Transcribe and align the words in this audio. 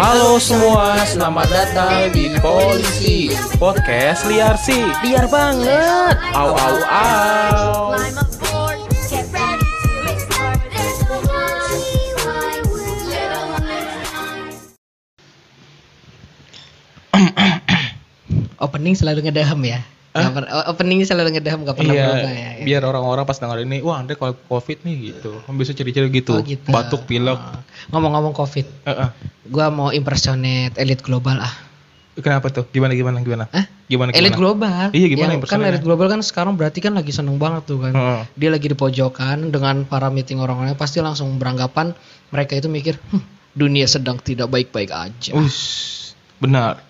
Halo 0.00 0.40
semua, 0.40 0.96
selamat 1.04 1.48
datang 1.52 2.08
di 2.14 2.32
Polisi 2.40 3.28
Podcast 3.60 4.24
Liar 4.24 4.56
sih 4.56 4.80
Liar 5.04 5.28
banget. 5.28 6.16
Au 6.32 6.56
au 6.56 6.76
au 6.88 7.92
Opening 18.64 18.96
selalu 18.96 19.28
ngedahem 19.28 19.60
ya. 19.68 19.84
Nggak 20.10 20.32
per- 20.34 20.50
o- 20.50 20.66
opening 20.74 21.06
selalu 21.06 21.38
ngedahem 21.38 21.62
gak 21.62 21.76
pernah 21.78 21.94
berubah 21.94 22.18
ya. 22.28 22.50
Iya, 22.58 22.66
biar 22.66 22.82
orang-orang 22.82 23.22
pas 23.22 23.38
denger 23.38 23.58
ini, 23.62 23.78
wah 23.78 24.02
anda 24.02 24.18
kalau 24.18 24.34
covid 24.44 24.82
nih 24.82 25.14
gitu 25.14 25.38
Bisa 25.54 25.70
ciri-ciri 25.70 26.10
gitu, 26.10 26.34
Oh, 26.34 26.42
gitu. 26.42 26.66
batuk, 26.66 27.06
pilek 27.06 27.38
Oh. 27.38 27.62
Ngomong-ngomong 27.94 28.34
covid, 28.34 28.66
Eh, 28.82 28.90
eh. 28.90 29.08
gua 29.46 29.70
mau 29.70 29.88
impersonate 29.90 30.74
elite 30.76 31.00
global 31.00 31.38
ah. 31.38 31.54
Kenapa 32.18 32.50
tuh? 32.50 32.66
Gimana, 32.68 32.92
gimana, 32.92 33.22
gimana? 33.22 33.46
Hah? 33.48 33.64
Gimana, 33.86 34.10
Elite 34.10 34.34
gimana? 34.34 34.36
global. 34.36 34.84
Iya, 34.90 35.06
gimana 35.08 35.30
Yang 35.32 35.46
kan 35.46 35.60
elite 35.62 35.86
global 35.86 36.06
kan 36.06 36.20
sekarang 36.20 36.52
berarti 36.52 36.78
kan 36.78 36.92
lagi 36.92 37.14
seneng 37.14 37.38
banget 37.38 37.64
tuh 37.64 37.78
kan. 37.80 37.92
Heeh. 37.94 38.20
Dia 38.34 38.50
lagi 38.50 38.66
di 38.66 38.74
pojokan 38.74 39.48
dengan 39.48 39.82
para 39.84 40.10
meeting 40.10 40.36
orang-orangnya 40.36 40.74
pasti 40.74 40.98
langsung 40.98 41.38
beranggapan 41.38 41.94
mereka 42.28 42.54
itu 42.54 42.66
mikir, 42.66 42.98
"Hmm, 43.08 43.22
dunia 43.50 43.86
sedang 43.86 44.18
tidak 44.18 44.46
baik-baik 44.46 44.90
aja. 44.90 45.32
Ush, 45.32 46.12
benar 46.36 46.82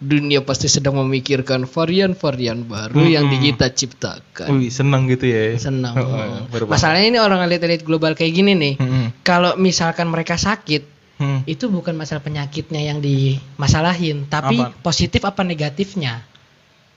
Dunia 0.00 0.40
pasti 0.40 0.64
sedang 0.64 0.96
memikirkan 0.96 1.68
varian-varian 1.68 2.64
baru 2.64 3.04
yang 3.04 3.28
Mm-mm. 3.28 3.44
kita 3.52 3.68
ciptakan. 3.68 4.48
Wih, 4.56 4.72
seneng 4.72 5.04
gitu 5.06 5.28
ya 5.28 5.60
Senang. 5.60 5.92
Baru 6.52 6.64
banget. 6.64 6.72
Masalahnya 6.72 7.06
ini 7.12 7.18
orang 7.20 7.44
elit-elit 7.44 7.84
global 7.84 8.16
kayak 8.16 8.32
gini 8.32 8.56
nih. 8.56 8.74
Mm-mm. 8.80 9.04
Kalau 9.20 9.60
misalkan 9.60 10.08
mereka 10.08 10.40
sakit, 10.40 10.98
Hmm. 11.20 11.44
itu 11.44 11.68
bukan 11.68 11.92
masalah 11.92 12.24
penyakitnya 12.24 12.80
yang 12.80 13.04
dimasalahin, 13.04 14.24
tapi 14.24 14.56
Apa? 14.56 14.72
positif 14.80 15.20
apa 15.20 15.44
negatifnya. 15.44 16.24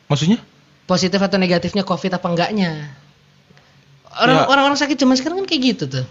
Maksudnya? 0.08 0.40
Positif 0.88 1.20
atau 1.20 1.36
negatifnya 1.36 1.84
COVID 1.84 2.16
apa 2.16 2.28
enggaknya. 2.32 2.88
Orang 4.16 4.38
Ya. 4.38 4.48
orang-orang 4.48 4.80
sakit 4.80 4.96
zaman 4.96 5.20
sekarang 5.20 5.44
kan 5.44 5.48
kayak 5.52 5.76
gitu 5.76 5.84
tuh. 5.92 6.06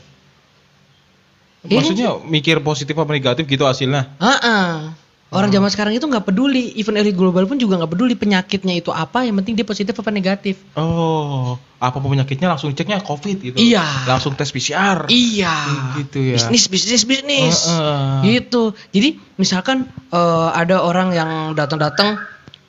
Iya 1.65 1.73
kan? 1.73 1.77
Maksudnya 1.81 2.09
mikir 2.29 2.61
positif 2.61 2.93
apa 2.93 3.09
negatif 3.09 3.49
gitu 3.49 3.65
hasilnya? 3.65 4.13
Heeh. 4.21 4.93
Orang 5.33 5.49
Hmm. 5.49 5.65
zaman 5.65 5.71
sekarang 5.73 5.93
itu 5.97 6.05
nggak 6.05 6.29
peduli, 6.29 6.77
even 6.77 6.93
elit 6.93 7.17
global 7.17 7.49
pun 7.49 7.57
juga 7.57 7.81
nggak 7.81 7.89
peduli 7.89 8.13
penyakitnya 8.13 8.77
itu 8.77 8.93
apa, 8.93 9.25
yang 9.25 9.33
penting 9.41 9.57
dia 9.57 9.65
positif 9.65 9.97
apa 9.97 10.13
negatif. 10.13 10.61
Oh, 10.77 11.57
apa 11.81 11.97
penyakitnya 11.97 12.53
langsung 12.53 12.77
ceknya 12.77 13.01
COVID 13.01 13.41
gitu? 13.41 13.57
Iya. 13.57 13.81
Langsung 14.05 14.37
tes 14.37 14.53
PCR. 14.53 15.09
Iya. 15.09 15.57
Gitu 15.97 16.21
ya. 16.21 16.37
Bisnis, 16.37 16.69
bisnis, 16.69 17.09
bisnis. 17.09 17.65
Heeh. 17.65 18.13
Gitu. 18.29 18.77
Jadi 18.93 19.09
misalkan 19.41 19.89
eh, 20.13 20.49
ada 20.53 20.85
orang 20.85 21.17
yang 21.17 21.31
datang-datang, 21.57 22.21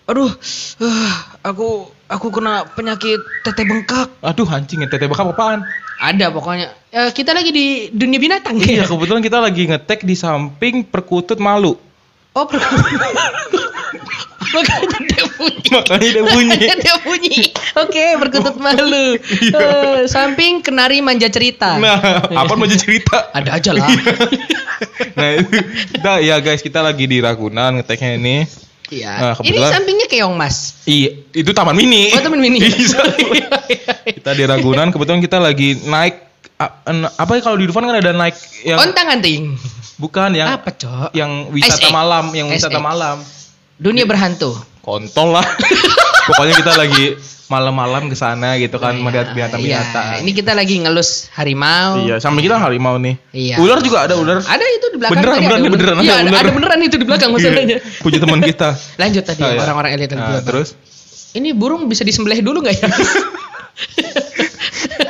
aduh, 0.07 0.31
eh, 0.79 1.13
aku 1.43 1.91
aku 2.07 2.27
kena 2.31 2.63
penyakit 2.71 3.19
teteh 3.43 3.67
bengkak. 3.67 4.07
Aduh 4.23 4.47
anjing 4.47 4.79
ya 4.79 4.87
teteh 4.87 5.11
bakal 5.11 5.35
apaan? 5.35 5.67
Ada 5.99 6.31
pokoknya. 6.31 6.71
Eh, 6.95 7.11
kita 7.11 7.35
lagi 7.35 7.51
di 7.51 7.67
dunia 7.91 8.23
binatang 8.23 8.55
Iya 8.55 8.83
ya. 8.83 8.85
kebetulan 8.87 9.19
kita 9.19 9.43
lagi 9.43 9.67
ngetek 9.67 10.07
di 10.07 10.15
samping 10.15 10.87
perkutut 10.87 11.43
malu. 11.43 11.75
Oh, 12.33 12.45
per- 12.49 12.61
Makanya 14.53 14.99
dia 15.09 15.25
bunyi. 15.33 15.65
Makanya 15.73 16.09
dia 16.13 16.23
bunyi. 16.23 16.49
Makanya 16.49 16.75
dia 16.77 16.95
bunyi. 17.01 17.37
Oke, 17.73 18.05
berkutut 18.21 18.57
malu. 18.57 19.17
Eh, 19.17 20.05
samping 20.05 20.61
kenari 20.61 21.01
manja 21.01 21.25
cerita. 21.29 21.77
Nah, 21.77 21.97
apa 22.29 22.53
mau 22.53 22.69
cerita? 22.69 23.33
Ada 23.33 23.57
aja 23.57 23.71
lah. 23.73 23.89
nah, 25.17 25.29
itu, 25.41 25.57
nah, 26.01 26.17
ya 26.21 26.37
guys, 26.37 26.61
kita 26.61 26.85
lagi 26.85 27.09
di 27.09 27.17
Ragunan 27.17 27.81
ngeteknya 27.81 28.17
ini. 28.17 28.37
Iya. 28.93 29.13
Nah, 29.17 29.33
Ini 29.33 29.57
kebetulan- 29.57 29.73
sampingnya 29.73 30.07
keong 30.09 30.35
mas. 30.37 30.77
Iya, 30.85 31.09
itu 31.33 31.49
Taman 31.49 31.73
Mini. 31.73 32.13
Oh 32.13 32.21
temen 32.21 32.37
mini. 32.37 32.61
Bisa. 32.65 33.01
kita 34.21 34.31
di 34.37 34.43
Ragunan, 34.45 34.93
kebetulan 34.93 35.17
kita 35.17 35.41
lagi 35.41 35.81
naik 35.81 36.32
apa 37.13 37.31
ya 37.33 37.41
kalau 37.41 37.55
di 37.55 37.65
Dufan 37.65 37.83
kan 37.83 37.95
ada 37.95 38.11
naik 38.11 38.35
yang 38.61 38.79
Ontang 38.79 39.07
anting. 39.09 39.55
bukan 39.95 40.33
yang 40.33 40.49
Apa 40.51 40.69
cok? 40.71 41.13
yang 41.13 41.47
wisata 41.49 41.79
SX. 41.79 41.91
malam, 41.91 42.25
yang 42.31 42.47
wisata 42.47 42.79
malam. 42.79 43.21
Dunia 43.75 44.03
berhantu. 44.03 44.53
Kontol 44.79 45.33
lah. 45.33 45.45
Pokoknya 46.27 46.53
kita 46.55 46.73
lagi 46.73 47.05
malam-malam 47.45 48.07
ke 48.07 48.15
sana 48.15 48.55
gitu 48.55 48.75
kan 48.75 48.95
melihat 48.95 49.29
Iya, 49.29 49.35
binatang-binatang. 49.37 50.05
Ini 50.23 50.31
kita 50.33 50.51
lagi 50.51 50.75
ngelus 50.79 51.29
harimau. 51.31 52.01
Iya, 52.01 52.17
samping 52.17 52.43
kita 52.43 52.57
harimau 52.57 52.97
nih. 52.97 53.15
Iya. 53.29 53.55
Ular 53.59 53.79
juga 53.79 54.07
ada 54.07 54.15
ular. 54.15 54.39
Ada 54.39 54.65
itu 54.71 54.85
di 54.89 54.97
belakang. 54.97 55.19
Beneran, 55.19 55.37
beneran, 55.37 55.51
ada 55.53 55.61
ular. 55.61 55.71
beneran, 55.71 55.95
Iya, 55.99 56.13
ada 56.15 56.23
ular. 56.25 56.41
ada 56.41 56.51
beneran 56.51 56.79
itu 56.81 56.95
di 56.95 57.05
belakang 57.05 57.29
masalahnya. 57.29 57.77
Iya, 57.77 58.01
Puji 58.01 58.17
teman 58.17 58.39
kita. 58.49 58.69
Lanjut 58.97 59.23
tadi 59.23 59.41
Ah, 59.41 59.51
iya. 59.51 59.59
orang-orang 59.61 59.91
elit 59.93 60.09
Nah, 60.11 60.39
terus 60.39 60.73
Ini 61.33 61.49
burung 61.51 61.85
bisa 61.85 62.01
disembelih 62.01 62.39
dulu 62.39 62.61
nggak 62.61 62.75
ya? 62.75 62.87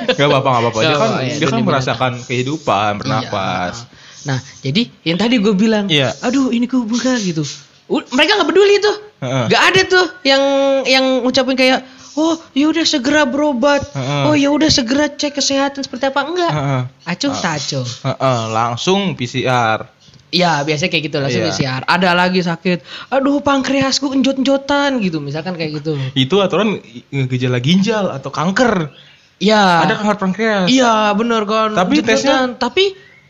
Gak 0.09 0.27
apa-apa, 0.27 0.49
gak 0.49 0.61
apa-apa. 0.61 0.79
Dia 0.79 0.85
Gak 0.85 0.93
kan, 0.93 1.09
apa-apa, 1.09 1.23
ya, 1.23 1.35
dia 1.35 1.47
kan 1.47 1.61
merasakan 1.61 2.11
kehidupan, 2.21 2.91
bernapas. 2.97 3.75
Iya. 3.79 4.01
Nah, 4.23 4.39
jadi 4.59 4.81
yang 5.03 5.17
tadi 5.17 5.35
gue 5.37 5.53
bilang, 5.53 5.85
Iya. 5.87 6.15
aduh 6.19 6.49
ini 6.49 6.63
gue 6.63 6.79
buka 6.79 7.15
gitu. 7.17 7.43
U- 7.85 8.07
mereka 8.09 8.39
nggak 8.39 8.47
peduli 8.47 8.79
tuh, 8.79 8.95
nggak 9.19 9.63
ada 9.69 9.81
tuh 9.83 10.05
yang 10.23 10.43
yang 10.85 11.05
ngucapin 11.21 11.53
kayak, 11.53 11.83
oh 12.15 12.39
ya 12.51 12.67
udah 12.67 12.83
segera 12.83 13.23
berobat, 13.23 13.83
oh 14.23 14.31
ya 14.31 14.47
udah 14.47 14.67
segera 14.67 15.11
cek 15.11 15.35
kesehatan 15.35 15.83
seperti 15.83 16.07
apa 16.07 16.21
enggak? 16.23 16.47
Heeh. 16.49 16.81
Acuh 17.05 17.35
tak 17.35 17.59
acuh. 17.59 17.83
Heeh, 17.83 18.39
langsung 18.49 19.13
PCR. 19.13 19.83
Iya 20.31 20.65
biasanya 20.65 20.89
kayak 20.89 21.03
gitu 21.05 21.17
langsung 21.19 21.43
Iya. 21.43 21.51
PCR. 21.51 21.81
Ada 21.85 22.09
lagi 22.15 22.41
sakit, 22.41 22.79
aduh 23.11 23.37
pankreasku 23.37 24.09
enjot-enjotan 24.09 24.97
gitu, 24.97 25.19
misalkan 25.19 25.53
kayak 25.53 25.83
gitu. 25.83 25.93
Itu 26.15 26.39
aturan 26.39 26.79
gejala 27.27 27.59
ginjal 27.59 28.09
atau 28.09 28.31
kanker. 28.31 28.89
Iya. 29.37 29.85
Ada 29.85 29.93
kanker 29.97 30.17
pankreas. 30.17 30.67
Iya 30.67 31.11
bener 31.13 31.41
kan. 31.43 31.73
Tapi 31.73 31.99
Enjot-enjotan. 31.99 32.47
tapi 32.57 32.83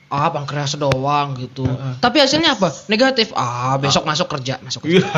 ah 0.08 0.30
pankreas 0.30 0.75
doang 0.75 1.34
gitu. 1.36 1.64
Heeh. 1.64 1.94
Tapi 1.97 2.18
hasilnya 2.19 2.53
apa? 2.53 2.69
Negatif. 2.88 3.34
Ah 3.34 3.75
besok 3.75 4.03
masuk 4.03 4.28
kerja, 4.28 4.59
masuk 4.59 4.84
kerja. 4.84 5.02
Iya. 5.02 5.09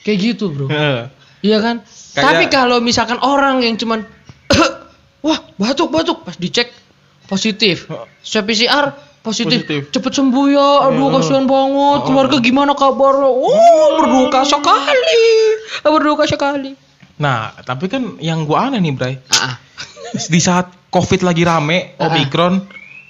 Kayak 0.00 0.18
gitu 0.22 0.44
bro. 0.48 0.66
Heeh. 0.68 1.08
Iya 1.40 1.58
kan? 1.60 1.76
Kayak- 2.12 2.24
Tapi 2.24 2.44
kalau 2.48 2.78
misalkan 2.78 3.18
orang 3.18 3.60
yang 3.60 3.74
cuman 3.74 4.04
wah 5.26 5.38
batuk 5.54 5.88
batuk 5.88 6.22
pas 6.22 6.34
dicek 6.34 6.72
positif, 7.24 7.88
swab 8.20 8.44
PCR 8.44 8.92
positif, 9.20 9.64
Positif. 9.64 9.80
cepet 9.88 10.12
sembuh 10.12 10.46
ya, 10.46 10.68
aduh 10.84 11.08
Iya. 11.08 11.16
kasihan 11.16 11.44
banget, 11.44 11.98
keluarga 12.04 12.36
gimana 12.38 12.72
kabar? 12.72 13.16
Oh 13.24 13.88
berduka 13.96 14.44
sekali, 14.44 15.24
berduka 15.82 16.24
sekali. 16.24 16.76
Nah, 17.14 17.54
tapi 17.62 17.86
kan 17.86 18.18
yang 18.18 18.42
gua 18.42 18.66
aneh 18.70 18.82
nih, 18.82 18.92
Bray. 18.94 19.14
Ah, 19.30 19.54
ah. 19.54 19.54
Di 20.32 20.40
saat 20.42 20.70
Covid 20.90 21.22
lagi 21.22 21.46
rame, 21.46 21.94
Ah. 21.98 22.10
Omikron, 22.10 22.62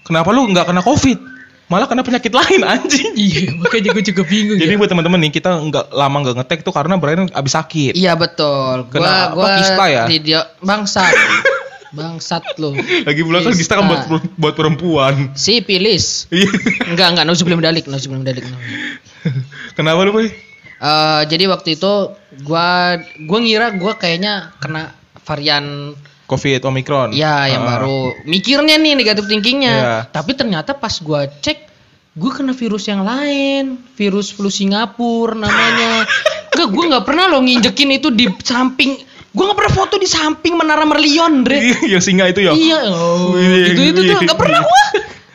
kenapa 0.04 0.28
lu 0.32 0.48
nggak 0.53 0.69
kena 0.69 0.84
Covid? 0.84 1.19
Malah 1.65 1.88
kena 1.88 2.04
penyakit 2.04 2.28
lain 2.28 2.60
anjing. 2.60 3.16
Iya, 3.25 3.56
makanya 3.56 3.97
gue 3.97 4.04
juga 4.04 4.22
bingung. 4.28 4.60
Jadi 4.60 4.72
ya. 4.72 4.78
buat 4.78 4.91
teman-teman 4.93 5.16
nih, 5.25 5.32
kita 5.32 5.48
nggak 5.64 5.97
lama 5.97 6.16
nggak 6.20 6.37
ngetek 6.44 6.60
tuh 6.60 6.76
karena 6.76 7.00
Brian 7.00 7.25
abis 7.32 7.56
sakit. 7.56 7.97
Iya 7.97 8.12
betul. 8.20 8.84
Gua 8.88 8.93
Kena 8.93 9.12
apa, 9.32 9.32
gua 9.32 9.48
kista 9.56 9.84
ya? 9.88 10.04
Video 10.04 10.41
bangsat. 10.60 11.14
bangsat 11.94 12.59
lu. 12.60 12.75
Lagi 12.76 13.22
pula 13.25 13.38
kan 13.41 13.54
kita 13.54 13.72
kan 13.81 13.84
buat, 13.87 14.03
buat 14.37 14.54
perempuan. 14.59 15.32
Sipilis. 15.38 16.26
Iya. 16.28 16.50
Enggak 16.91 17.16
enggak, 17.16 17.25
nauzubillah 17.25 17.56
medalik, 17.56 17.88
nauzubillah 17.88 18.20
medalik. 18.20 18.44
Kenapa 19.72 20.04
lu, 20.04 20.12
Bray? 20.12 20.28
Eh, 20.77 21.23
jadi 21.27 21.45
waktu 21.47 21.75
itu 21.75 21.93
gua 22.43 22.99
gua 23.25 23.39
ngira 23.39 23.73
gua 23.75 23.95
kayaknya 23.95 24.53
kena 24.59 24.91
varian 25.23 25.95
Covid 26.25 26.65
Omikron. 26.65 27.12
ya 27.12 27.47
yang 27.47 27.62
Ah. 27.62 27.71
baru. 27.77 28.12
Mikirnya 28.25 28.75
nih 28.77 28.93
negatif 28.95 29.25
thinkingnya. 29.25 29.75
Iya. 29.75 29.97
Tapi 30.09 30.33
ternyata 30.33 30.73
pas 30.73 30.97
gua 30.99 31.25
cek 31.29 31.69
gua 32.12 32.31
kena 32.33 32.53
virus 32.53 32.87
yang 32.87 33.03
lain, 33.03 33.76
virus 33.94 34.31
flu 34.31 34.49
Singapura 34.49 35.37
namanya. 35.37 36.05
Enggak, 36.50 36.69
gua 36.71 36.85
nggak 36.91 37.05
pernah 37.05 37.25
lo 37.29 37.38
nginjekin 37.38 37.91
itu 37.93 38.09
di 38.09 38.27
samping. 38.41 38.99
Gua 39.31 39.50
nggak 39.50 39.59
pernah 39.59 39.75
foto 39.75 39.94
di 39.99 40.06
samping 40.06 40.55
Menara 40.55 40.87
Merlion, 40.87 41.43
Dre. 41.43 41.59
Iya, 41.59 41.99
yang 41.99 42.03
singa 42.03 42.31
itu 42.31 42.41
ya. 42.41 42.55
Iya, 42.55 42.81
oh, 42.88 43.35
itu 43.35 43.82
itu 43.85 44.00
tuh 44.00 44.17
nggak 44.23 44.38
pernah 44.38 44.62
gua 44.62 44.82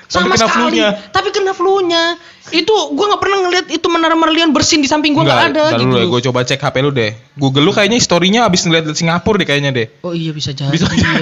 Sama 0.09 0.33
kena 0.33 0.41
sekali. 0.41 0.53
flu-nya. 0.73 0.87
Tapi 1.07 1.29
kena 1.29 1.53
flu-nya. 1.53 2.03
Itu 2.49 2.73
gua 2.97 3.13
nggak 3.13 3.21
pernah 3.21 3.37
ngeliat 3.45 3.67
itu 3.69 3.87
menara 3.87 4.17
Merlion 4.17 4.49
bersin 4.49 4.81
di 4.81 4.89
samping 4.89 5.13
gua 5.13 5.21
nggak 5.21 5.43
ada 5.53 5.63
ntar 5.69 5.77
gitu. 5.77 5.93
dulu 5.93 6.17
gue 6.17 6.21
coba 6.25 6.41
cek 6.41 6.57
HP 6.57 6.75
lu 6.81 6.89
deh. 6.89 7.13
Google 7.37 7.61
lu 7.61 7.69
kayaknya 7.69 8.01
historinya 8.01 8.49
abis 8.49 8.65
ngeliat 8.65 8.89
Singapura 8.91 9.37
deh 9.37 9.45
kayaknya 9.45 9.69
deh. 9.69 9.87
Oh 10.01 10.09
iya 10.11 10.33
bisa 10.33 10.49
jadi. 10.49 10.73
Bisa 10.73 10.89
ya. 10.89 11.13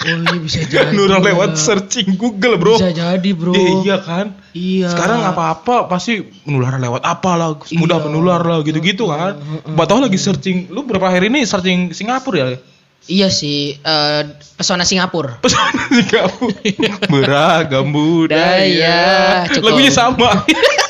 Oh 0.00 0.16
iya 0.16 0.38
bisa 0.40 0.64
jadi. 0.72 0.96
Ya. 0.96 1.20
lewat 1.20 1.60
searching 1.60 2.16
Google, 2.16 2.56
Bro. 2.56 2.80
Bisa 2.80 2.88
jadi, 2.88 3.30
Bro. 3.36 3.52
Iya, 3.52 3.70
iya 3.84 3.96
kan? 4.00 4.26
Iya. 4.56 4.88
Sekarang 4.88 5.20
apa-apa 5.20 5.84
pasti 5.84 6.24
menular 6.48 6.80
lewat 6.80 7.04
apa 7.04 7.30
lah, 7.36 7.48
mudah 7.70 8.00
Iya. 8.00 8.06
menular 8.08 8.40
lah 8.40 8.64
gitu-gitu 8.64 9.12
kan. 9.12 9.36
Mbak 9.68 9.86
tahu 9.86 9.98
lagi 10.00 10.16
searching, 10.16 10.72
lu 10.72 10.88
berapa 10.88 11.04
hari 11.04 11.28
ini 11.28 11.44
searching 11.44 11.92
Singapura 11.92 12.48
ya? 12.48 12.58
Iya 13.08 13.32
sih, 13.32 13.80
eh, 13.80 14.22
pesona 14.60 14.84
Singapura. 14.84 15.40
Pesona 15.40 15.88
Singapura. 15.88 17.00
Beragam 17.12 17.96
budaya. 17.96 18.60
Daya, 18.60 19.48
cukup. 19.56 19.72
Lagunya 19.72 19.92
sama. 19.94 20.44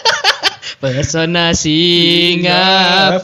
Pesona 0.82 1.52
Singapura. 1.54 3.22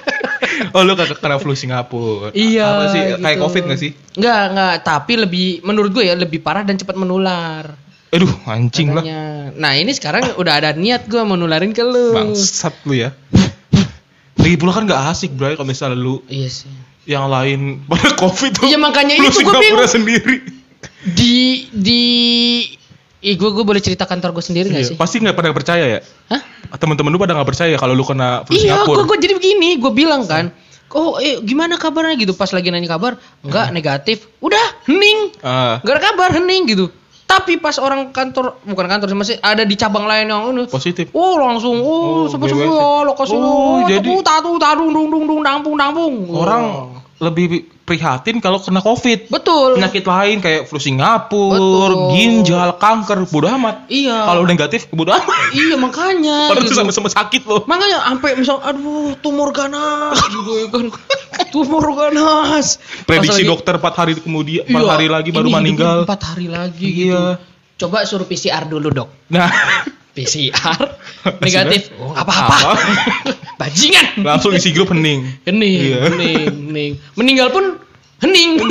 oh 0.74 0.82
lu 0.86 0.94
kagak 0.96 1.18
kena 1.20 1.36
flu 1.42 1.52
Singapura. 1.52 2.30
Iya. 2.32 2.66
Apa 2.78 2.84
sih? 2.94 3.02
Kayak 3.18 3.36
gitu. 3.36 3.42
covid 3.44 3.62
gak 3.68 3.80
sih? 3.82 3.90
Enggak, 4.16 4.42
enggak, 4.54 4.74
tapi 4.86 5.12
lebih 5.18 5.60
menurut 5.66 5.90
gue 5.92 6.08
ya 6.08 6.14
lebih 6.16 6.40
parah 6.40 6.64
dan 6.64 6.78
cepat 6.78 6.96
menular. 6.96 7.74
Aduh 8.12 8.32
anjing 8.48 8.92
lah. 8.92 9.02
Nah, 9.56 9.72
ini 9.76 9.92
sekarang 9.96 10.36
udah 10.36 10.54
ada 10.62 10.70
niat 10.76 11.08
gue 11.10 11.20
mau 11.24 11.36
nularin 11.36 11.74
ke 11.74 11.82
lu. 11.82 12.14
Bangsat 12.16 12.74
lu 12.86 12.96
ya. 12.96 13.12
Lagi 14.42 14.56
pula 14.58 14.74
kan 14.74 14.90
gak 14.90 15.14
asik 15.14 15.34
bro 15.38 15.54
kalau 15.54 15.68
misalnya 15.68 15.98
lu 15.98 16.22
Iya 16.26 16.50
sih. 16.50 16.81
Yang 17.04 17.26
lain 17.26 17.82
pada 17.84 18.14
covid 18.14 18.50
tuh. 18.54 18.66
Iya, 18.66 18.78
makanya 18.78 19.14
itu 19.16 19.42
Singapura 19.42 19.60
bingung. 19.60 19.90
sendiri. 19.90 20.36
Di 21.02 21.34
di 21.70 22.02
Ih, 23.22 23.38
gue 23.38 23.50
gue 23.54 23.62
boleh 23.62 23.78
cerita 23.78 24.02
kantor 24.02 24.34
gue 24.34 24.42
sendiri 24.42 24.66
gak 24.66 24.82
Iya, 24.82 24.88
sih? 24.90 24.96
Pasti 24.98 25.22
nggak 25.22 25.30
pada 25.32 25.54
percaya 25.54 25.86
ya. 25.86 26.00
Hah? 26.26 26.42
Temen-temen 26.74 27.06
lu 27.06 27.22
pada 27.22 27.38
nggak 27.38 27.46
percaya 27.46 27.74
kalau 27.76 27.94
lu 27.94 28.02
kena 28.02 28.42
flu 28.42 28.58
Iya, 28.58 28.82
Singapura. 28.82 28.98
gue 28.98 29.04
gue 29.06 29.18
jadi 29.22 29.34
begini, 29.38 29.68
gue 29.78 29.92
bilang 29.94 30.26
kan, 30.26 30.50
oh 30.90 31.22
eh 31.22 31.38
gimana 31.38 31.78
kabarnya 31.78 32.18
gitu 32.18 32.34
pas 32.34 32.50
lagi 32.50 32.74
nanya 32.74 32.90
kabar, 32.90 33.14
enggak 33.40 33.70
negatif, 33.70 34.26
udah 34.38 34.58
hening, 34.90 35.30
Ah, 35.38 35.78
gak 35.80 35.94
ada 35.94 36.02
kabar 36.02 36.34
hening 36.34 36.66
gitu. 36.66 36.90
Tapi 37.32 37.56
pas 37.56 37.76
orang 37.76 38.12
kantor, 38.12 38.60
bukan 38.62 38.86
kantor 38.86 39.06
sih 39.08 39.16
masih 39.16 39.36
ada 39.40 39.64
di 39.64 39.72
cabang 39.72 40.04
lain 40.04 40.28
yang 40.28 40.52
ini, 40.52 40.68
positif. 40.68 41.08
Oh 41.16 41.40
langsung, 41.40 41.80
oh, 41.80 41.88
Oh, 41.88 42.24
sempat 42.28 42.52
BWC. 42.52 42.60
semua 42.60 43.08
lokasi, 43.08 43.32
Oh, 43.32 43.40
oh, 43.40 43.76
jadi- 43.88 44.04
tatu 44.04 44.20
tatu 44.20 44.50
tadung 44.56 44.92
dung 44.92 45.08
dung 45.08 45.24
dung 45.24 45.40
dampung 45.40 45.74
dampung. 45.74 46.28
Orang 46.28 46.92
lebih 47.18 47.64
prihatin 47.92 48.40
kalau 48.40 48.56
kena 48.56 48.80
covid. 48.80 49.28
betul. 49.28 49.76
Penyakit 49.76 50.00
lain 50.02 50.40
kayak 50.40 50.64
flu 50.64 50.80
Singapura, 50.80 51.60
Betul. 51.60 51.92
ginjal, 52.16 52.70
kanker, 52.74 53.28
bodo 53.28 53.52
amat. 53.52 53.84
Iya. 53.86 54.24
Kalau 54.24 54.42
negatif, 54.42 54.88
bodo 54.88 55.12
amat. 55.12 55.52
iya 55.52 55.76
makanya. 55.76 56.38
Padahal 56.48 56.64
itu 56.64 56.72
gitu. 56.72 56.80
sama-sama 56.80 57.08
sakit 57.08 57.42
loh. 57.44 57.68
Makanya 57.68 58.00
sampai 58.02 58.30
misal 58.34 58.56
aduh 58.58 59.12
tumor 59.20 59.52
ganas 59.52 60.16
gitu 60.24 60.52
ya 60.56 60.66
kan. 60.66 60.88
tumor 61.48 61.84
ganas. 61.92 62.80
Prediksi 63.04 63.44
lagi- 63.44 63.50
dokter 63.50 63.74
4 63.76 63.92
hari 63.94 64.12
kemudian, 64.16 64.64
4 64.64 64.72
Iya, 64.72 64.88
hari 64.90 65.06
lagi 65.06 65.28
baru 65.28 65.48
meninggal. 65.50 66.08
Empat 66.08 66.22
hari 66.26 66.48
lagi 66.48 66.88
Iya. 66.88 66.96
gitu. 66.96 67.20
Coba 67.78 68.02
suruh 68.02 68.24
PCR 68.24 68.64
dulu 68.64 68.88
dok. 68.88 69.08
Nah, 69.28 69.50
PCR 70.12 70.78
negatif. 71.44 71.90
Oh, 71.98 72.14
apa-apa. 72.14 72.54
Apa? 72.54 72.72
Bajingan. 73.60 74.22
langsung 74.22 74.50
isi 74.52 74.70
grup 74.70 74.90
hening. 74.90 75.22
Hening, 75.42 75.72
Iya. 75.82 75.98
hening, 76.08 76.46
hening. 76.68 76.92
Meninggal 77.14 77.50
pun 77.50 77.81
hening. 78.22 78.62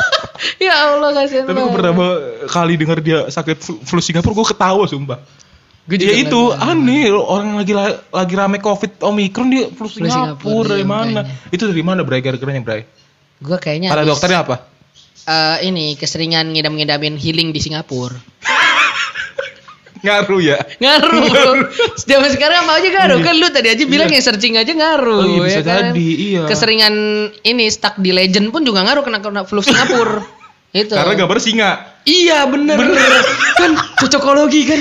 ya 0.66 0.94
Allah 0.94 1.10
kasihan 1.16 1.44
Tapi 1.48 1.58
gue 1.58 1.72
pertama 1.72 2.04
kali 2.48 2.74
denger 2.76 2.98
dia 3.00 3.18
sakit 3.32 3.56
flu, 3.60 3.76
flu 3.82 4.00
Singapura, 4.04 4.36
gue 4.36 4.46
ketawa 4.52 4.84
sumpah. 4.84 5.18
Juga 5.88 6.06
Ya 6.06 6.14
itu 6.22 6.40
aneh 6.54 7.10
loh, 7.10 7.26
orang 7.26 7.58
lagi 7.58 7.74
lagi 7.74 8.34
rame 8.36 8.62
covid 8.62 9.00
omikron 9.02 9.48
dia 9.50 9.66
flu 9.72 9.90
Singapura, 9.90 10.36
Singapura 10.36 10.68
dari 10.76 10.84
iya, 10.84 10.88
mana? 10.88 11.20
makanya. 11.26 11.50
Itu 11.50 11.62
dari 11.66 11.82
mana 11.82 12.00
Bray 12.06 12.20
gara-garanya 12.22 12.62
Bray? 12.62 12.82
Gua 13.40 13.56
kayaknya 13.56 13.90
habis, 13.90 14.06
dokternya 14.12 14.44
apa? 14.44 14.56
eh, 15.26 15.56
ini 15.68 15.96
keseringan 15.96 16.52
ngidam-ngidamin 16.52 17.16
healing 17.16 17.50
di 17.52 17.60
Singapura. 17.60 18.16
Ngaruh 20.00 20.40
ya. 20.40 20.56
Ngaruh. 20.80 21.68
Zaman 22.08 22.30
sekarang 22.32 22.64
apa 22.64 22.72
aja 22.80 22.88
ngaruh. 22.88 23.18
Kan 23.20 23.34
lu 23.36 23.48
tadi 23.52 23.68
aja 23.68 23.84
bilang 23.84 24.08
Iya. 24.08 24.16
yang 24.20 24.24
searching 24.24 24.54
aja 24.56 24.72
ngaruh. 24.72 25.20
Oh 25.20 25.28
iya, 25.28 25.40
bisa 25.44 25.60
ya 25.60 25.62
kan? 25.64 25.84
jadi, 25.92 26.08
iya. 26.16 26.42
Keseringan 26.48 26.94
ini 27.44 27.64
stuck 27.68 27.94
di 28.00 28.10
legend 28.10 28.48
pun 28.52 28.64
juga 28.64 28.84
ngaruh 28.84 29.04
kena 29.04 29.18
kena 29.20 29.42
flu 29.44 29.60
Singapura. 29.60 30.24
Itu. 30.70 30.94
Karena 30.94 31.14
gambar 31.18 31.38
singa. 31.42 31.70
Iya 32.06 32.46
bener. 32.46 32.78
kan 33.60 33.70
cocokologi 33.98 34.62
kan. 34.64 34.80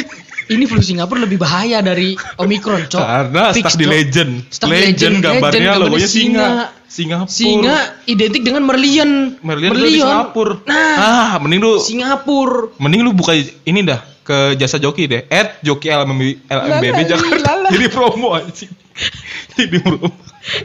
Ini 0.49 0.65
flu 0.65 0.81
Singapura 0.81 1.29
lebih 1.29 1.37
bahaya 1.37 1.77
dari 1.85 2.17
Omicron, 2.41 2.89
Cok. 2.89 2.97
Karena 2.97 3.53
Fix, 3.53 3.69
stuck 3.69 3.77
di 3.77 3.85
legend. 3.85 4.31
Stuck 4.49 4.69
legend, 4.73 4.97
legend, 4.97 5.15
gambarnya 5.21 5.61
legend, 5.77 5.81
logonya 5.85 6.09
singa. 6.09 6.17
singa. 6.17 6.49
Singapura. 6.89 7.29
Singa 7.29 7.75
identik 8.09 8.41
dengan 8.41 8.63
Merlion. 8.65 9.11
Merlian. 9.45 9.77
di 9.77 10.01
Singapura. 10.01 10.57
Nah, 10.65 10.93
ah, 10.97 11.31
mending 11.37 11.61
lu 11.61 11.77
Singapura. 11.77 12.73
mending 12.81 13.01
lu 13.05 13.13
buka 13.13 13.37
ini 13.37 13.85
dah 13.85 14.01
ke 14.29 14.53
jasa 14.53 14.77
joki 14.77 15.09
deh. 15.09 15.25
At 15.25 15.57
joki 15.65 15.89
LMB, 15.89 16.45
LMBB 16.45 16.97
Lala, 17.01 17.09
Jakarta. 17.09 17.49
lala. 17.49 17.69
Jadi 17.73 17.85
promo 17.89 18.37
anjing. 18.37 18.69
Jadi 19.57 19.77
promo. 19.81 20.13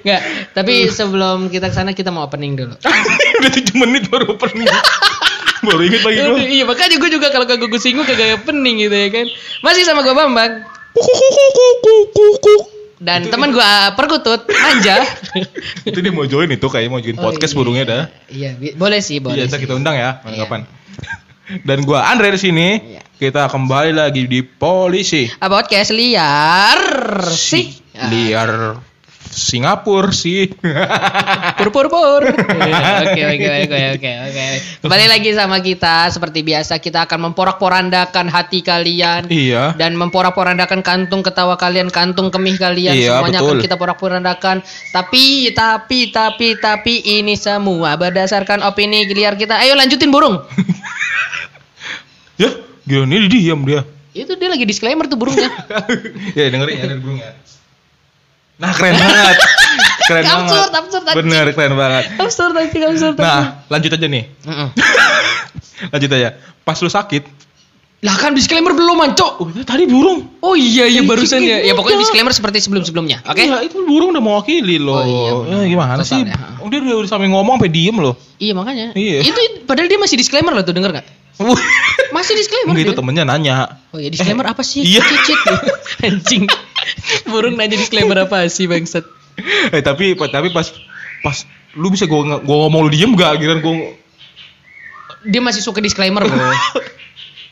Nggak, 0.05 0.21
tapi 0.53 0.75
sebelum 0.87 1.49
kita 1.49 1.73
ke 1.73 1.75
sana 1.75 1.97
kita 1.97 2.13
mau 2.13 2.29
opening 2.29 2.53
dulu. 2.55 2.77
Udah 3.41 3.51
7 3.51 3.73
menit 3.81 4.13
baru 4.13 4.37
opening. 4.37 4.69
baru 5.65 5.81
inget 5.81 6.05
lagi 6.05 6.21
gua. 6.21 6.37
iya 6.37 6.65
makanya 6.69 7.01
gue 7.01 7.09
juga 7.09 7.33
kalau 7.33 7.49
kagak 7.49 7.73
gue 7.73 7.81
singgung 7.81 8.05
kagak 8.05 8.45
pening 8.45 8.85
gitu 8.85 8.93
ya 8.93 9.09
kan. 9.09 9.27
Masih 9.65 9.89
sama 9.89 10.05
gue 10.05 10.13
Bambang 10.13 10.61
dan 13.01 13.29
teman 13.29 13.53
gue 13.53 13.71
Perkutut 13.97 14.45
Manja. 14.49 15.03
Itu 15.89 15.99
dia 16.01 16.13
mau 16.13 16.25
join 16.25 16.49
itu 16.49 16.65
kayak 16.65 16.89
mau 16.89 17.01
join 17.01 17.17
Oh, 17.17 17.29
podcast 17.29 17.53
iya. 17.53 17.59
burungnya 17.59 17.85
dah. 17.85 18.03
Iya, 18.29 18.51
boleh 18.77 19.01
sih, 19.01 19.21
boleh. 19.21 19.45
Iya, 19.45 19.51
sih. 19.51 19.61
kita 19.61 19.77
undang 19.77 19.97
ya, 19.97 20.21
Iya. 20.25 20.45
kapan. 20.45 20.61
Dan 21.61 21.85
gua 21.85 22.09
Andre 22.09 22.33
di 22.33 22.41
sini. 22.41 22.69
Iya. 22.81 23.03
Kita 23.15 23.47
kembali 23.47 23.95
lagi 23.95 24.27
di 24.27 24.43
polisi. 24.43 25.31
Ah, 25.39 25.47
podcast 25.47 25.95
liar. 25.95 26.81
Ah, 27.95 28.11
Liar 28.11 28.51
Singapura 29.31 30.11
sih. 30.11 30.51
Pur 31.59 31.71
pur 31.71 31.87
pur. 31.87 32.23
Oke 32.27 33.23
oke 33.23 33.47
oke 33.67 33.79
oke 33.99 34.11
oke. 34.19 34.47
Kembali 34.83 35.07
lagi 35.07 35.31
sama 35.31 35.63
kita 35.63 36.11
seperti 36.11 36.43
biasa 36.43 36.83
kita 36.83 37.07
akan 37.07 37.31
memporak-porandakan 37.31 38.27
hati 38.31 38.67
kalian. 38.67 39.31
iya. 39.31 39.79
dan 39.79 39.95
memporak-porandakan 39.95 40.83
kantung 40.83 41.23
ketawa 41.23 41.55
kalian, 41.55 41.95
kantung 41.95 42.35
kemih 42.35 42.59
kalian, 42.59 42.99
Iya, 42.99 43.23
semuanya 43.23 43.41
betul. 43.43 43.51
akan 43.55 43.63
kita 43.63 43.77
porak-porandakan. 43.79 44.57
Tapi, 44.91 45.55
tapi, 45.55 46.11
tapi, 46.11 46.49
tapi 46.59 46.95
ini 47.23 47.39
semua 47.39 47.95
berdasarkan 47.95 48.63
opini 48.67 49.07
liar 49.07 49.39
kita. 49.39 49.63
Ayo 49.63 49.79
lanjutin 49.79 50.11
burung. 50.11 50.43
Ya, 52.35 52.51
gila 52.85 53.05
ini 53.07 53.27
diam 53.31 53.63
dia. 53.63 53.83
Itu 54.15 54.35
dia 54.39 54.49
lagi 54.51 54.63
disclaimer 54.67 55.07
tuh 55.11 55.19
burungnya. 55.19 55.51
ya 56.39 56.51
dengerin 56.51 56.77
ya 56.79 56.97
burungnya. 56.99 57.31
Nah, 58.55 58.71
keren 58.71 58.95
banget. 58.95 59.37
Keren 60.07 60.25
banget. 60.31 60.47
Absurd, 60.47 60.73
absurd, 60.75 61.05
absurd. 61.11 61.19
Bener, 61.27 61.45
keren 61.51 61.75
banget. 61.75 62.05
absurd 62.23 62.53
nanti, 62.55 62.79
absurd. 62.79 63.19
absurd. 63.19 63.23
Nah, 63.23 63.67
lanjut 63.67 63.91
aja 63.91 64.07
nih. 64.07 64.25
Lanjut 65.93 66.11
aja. 66.15 66.39
Pas 66.63 66.79
lu 66.81 66.89
sakit, 66.89 67.27
Lah 68.05 68.21
kan 68.21 68.37
disclaimer 68.37 68.77
belum 68.77 69.01
mancok. 69.01 69.33
oh 69.41 69.49
itu 69.49 69.65
tadi 69.65 69.89
burung. 69.89 70.29
Oh 70.45 70.53
iya 70.53 70.85
iya 70.85 71.01
Ih, 71.01 71.09
barusan 71.09 71.41
ya. 71.41 71.65
Ya 71.65 71.73
pokoknya 71.73 71.97
iya. 71.97 72.05
disclaimer 72.05 72.33
seperti 72.37 72.61
sebelum-sebelumnya. 72.61 73.25
Oke? 73.25 73.49
Iya, 73.49 73.65
itu 73.65 73.81
burung 73.81 74.13
udah 74.13 74.21
mewakili 74.21 74.77
loh. 74.77 75.01
Oh, 75.01 75.49
iya. 75.49 75.65
Ya, 75.65 75.73
gimana 75.73 75.93
Total 75.97 76.05
sih? 76.05 76.21
ya. 76.29 76.37
Oh, 76.61 76.69
dia 76.69 76.85
udah, 76.85 77.01
udah 77.01 77.09
sampai 77.09 77.33
ngomong 77.33 77.57
sampai 77.57 77.73
diem 77.73 77.97
loh. 77.97 78.15
Iya 78.37 78.53
makanya. 78.53 78.93
Iya. 78.93 79.25
Itu 79.25 79.65
padahal 79.65 79.89
dia 79.89 79.97
masih 79.97 80.21
disclaimer 80.21 80.53
loh 80.53 80.61
tuh 80.61 80.77
denger 80.77 81.01
nggak? 81.01 81.07
Masih 82.17 82.35
disclaimer. 82.39 82.73
Enggak 82.75 82.87
itu 82.91 82.95
temennya 82.95 83.25
nanya. 83.27 83.55
Oh 83.91 83.99
ya 83.99 84.09
disclaimer 84.11 84.47
apa 84.47 84.63
sih? 84.63 84.87
Iya. 84.87 85.03
Cicit. 85.03 85.39
Anjing. 86.07 86.45
Burung 87.27 87.59
nanya 87.59 87.75
disclaimer 87.75 88.19
apa 88.27 88.47
sih 88.47 88.71
bangsat? 88.71 89.05
eh 89.75 89.83
tapi 89.83 90.15
tapi 90.15 90.55
pas 90.55 90.71
pas 91.27 91.37
lu 91.75 91.91
bisa 91.91 92.07
gua 92.07 92.39
gua 92.39 92.57
ngomong 92.67 92.87
lu 92.87 92.91
diem 92.95 93.11
gak 93.19 93.43
kira 93.43 93.59
gua 93.59 93.99
Dia 95.27 95.41
masih 95.43 95.65
suka 95.65 95.81
disclaimer 95.81 96.23
bro. 96.23 96.39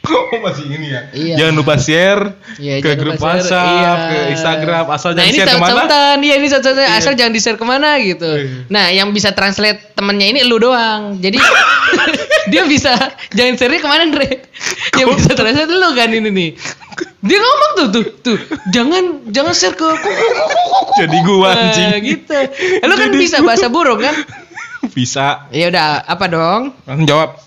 oh 0.03 0.41
masih 0.41 0.65
ini 0.67 0.87
ya 0.89 1.01
Iya. 1.11 1.35
jangan 1.37 1.55
lupa 1.55 1.75
share 1.77 2.35
Iya, 2.57 2.75
ke 2.79 2.91
grup 2.97 3.15
share. 3.15 3.23
WhatsApp 3.23 3.71
Iya. 3.73 3.93
ke 4.03 4.19
Instagram 4.33 4.85
asal 4.89 5.11
nah 5.11 5.17
jangan 5.17 5.29
ini 5.29 5.37
share 5.37 5.49
ke 5.49 5.59
mana 5.59 5.71
catatan, 5.79 6.17
iya 6.21 6.35
ini 6.37 6.49
catatan 6.49 6.75
Iya. 6.81 6.97
asal 6.97 7.13
jangan 7.13 7.33
di 7.33 7.41
share 7.41 7.55
ke 7.55 7.65
mana 7.65 7.89
gitu. 7.99 8.31
Iya. 8.33 8.67
Nah 8.67 8.85
yang 8.91 9.09
bisa 9.11 9.31
translate 9.31 9.93
temennya 9.93 10.27
ini 10.29 10.41
lu 10.43 10.59
doang. 10.59 11.17
Jadi 11.17 11.39
dia 12.51 12.63
bisa 12.65 12.93
jangan 13.31 13.55
share 13.55 13.75
ke 13.75 13.87
mana 13.87 14.05
Dre? 14.09 14.43
Yang 14.95 15.09
bisa 15.17 15.31
translate 15.33 15.71
lu 15.71 15.89
kan 15.93 16.09
ini 16.09 16.29
nih. 16.29 16.51
Dia 17.23 17.39
ngomong 17.39 17.71
tuh 17.73 17.87
tuh 17.89 18.05
tuh 18.21 18.39
jangan 18.69 19.03
jangan 19.29 19.55
share 19.55 19.73
ke 19.73 19.87
kuku 19.87 20.11
kuku 20.27 20.93
jadi 20.99 21.17
gua 21.23 21.49
anjing 21.53 21.89
Nah, 21.89 22.01
gitu. 22.01 22.39
Lu 22.83 22.95
kan 22.97 23.09
Jadi 23.09 23.17
bisa 23.17 23.37
bahasa 23.41 23.67
burung 23.69 23.99
kan? 23.99 24.17
bisa 24.91 25.47
Ya 25.49 25.71
udah 25.71 26.03
apa 26.03 26.27
dong? 26.27 26.75
langsung 26.83 27.07
jawab 27.07 27.39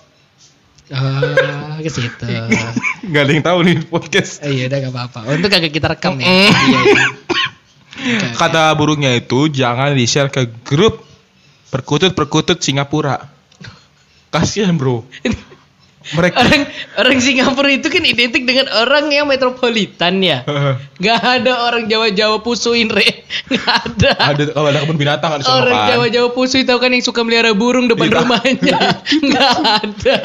Ah, 0.93 1.81
ke 1.81 1.89
situ. 1.89 2.29
nggak 3.09 3.21
ada 3.25 3.31
yang 3.33 3.45
tahu 3.45 3.59
nih 3.65 3.77
podcast 3.89 4.45
Eh, 4.45 4.53
iya 4.53 4.63
udah 4.69 4.77
gak 4.85 4.93
apa-apa. 4.93 5.19
Untuk 5.33 5.49
kagak 5.49 5.73
kita 5.73 5.87
rekam 5.89 6.21
ya. 6.21 6.25
Mm. 6.25 6.29
Iya, 6.29 6.49
iya. 6.53 7.05
Oke. 8.05 8.27
kata 8.41 8.75
burungnya 8.75 9.15
itu 9.15 9.47
jangan 9.49 9.95
di 9.95 10.05
share 10.05 10.29
ke 10.29 10.45
grup 10.67 11.01
perkutut 11.71 12.11
perkutut 12.13 12.59
Singapura 12.59 13.17
kasihan 14.29 14.75
bro 14.75 15.07
Mereka 16.13 16.37
Orang 16.37 16.61
orang 17.01 17.17
Singapura 17.17 17.69
itu 17.73 17.89
kan 17.89 18.05
identik 18.05 18.45
dengan 18.45 18.69
orang 18.69 19.09
yang 19.09 19.25
metropolitan 19.25 20.21
ya. 20.21 20.45
Gak 21.01 21.21
ada 21.41 21.65
orang 21.65 21.89
Jawa-Jawa 21.89 22.45
pusuin 22.45 22.93
re. 22.93 23.25
Gak 23.49 23.65
ada. 23.65 24.11
ada 24.13 24.41
kalau 24.53 24.69
ada 24.69 24.85
kebun 24.85 24.95
binatang 24.95 25.31
ada 25.33 25.43
Orang 25.49 25.73
kan. 25.73 25.89
Jawa-Jawa 25.97 26.29
pusui 26.31 26.61
tahu 26.61 26.77
kan 26.77 26.93
yang 26.93 27.01
suka 27.01 27.25
melihara 27.25 27.57
burung 27.57 27.89
depan 27.89 28.05
Iya. 28.05 28.15
rumahnya. 28.21 28.77
Gak 29.33 29.53
ada. 29.81 30.17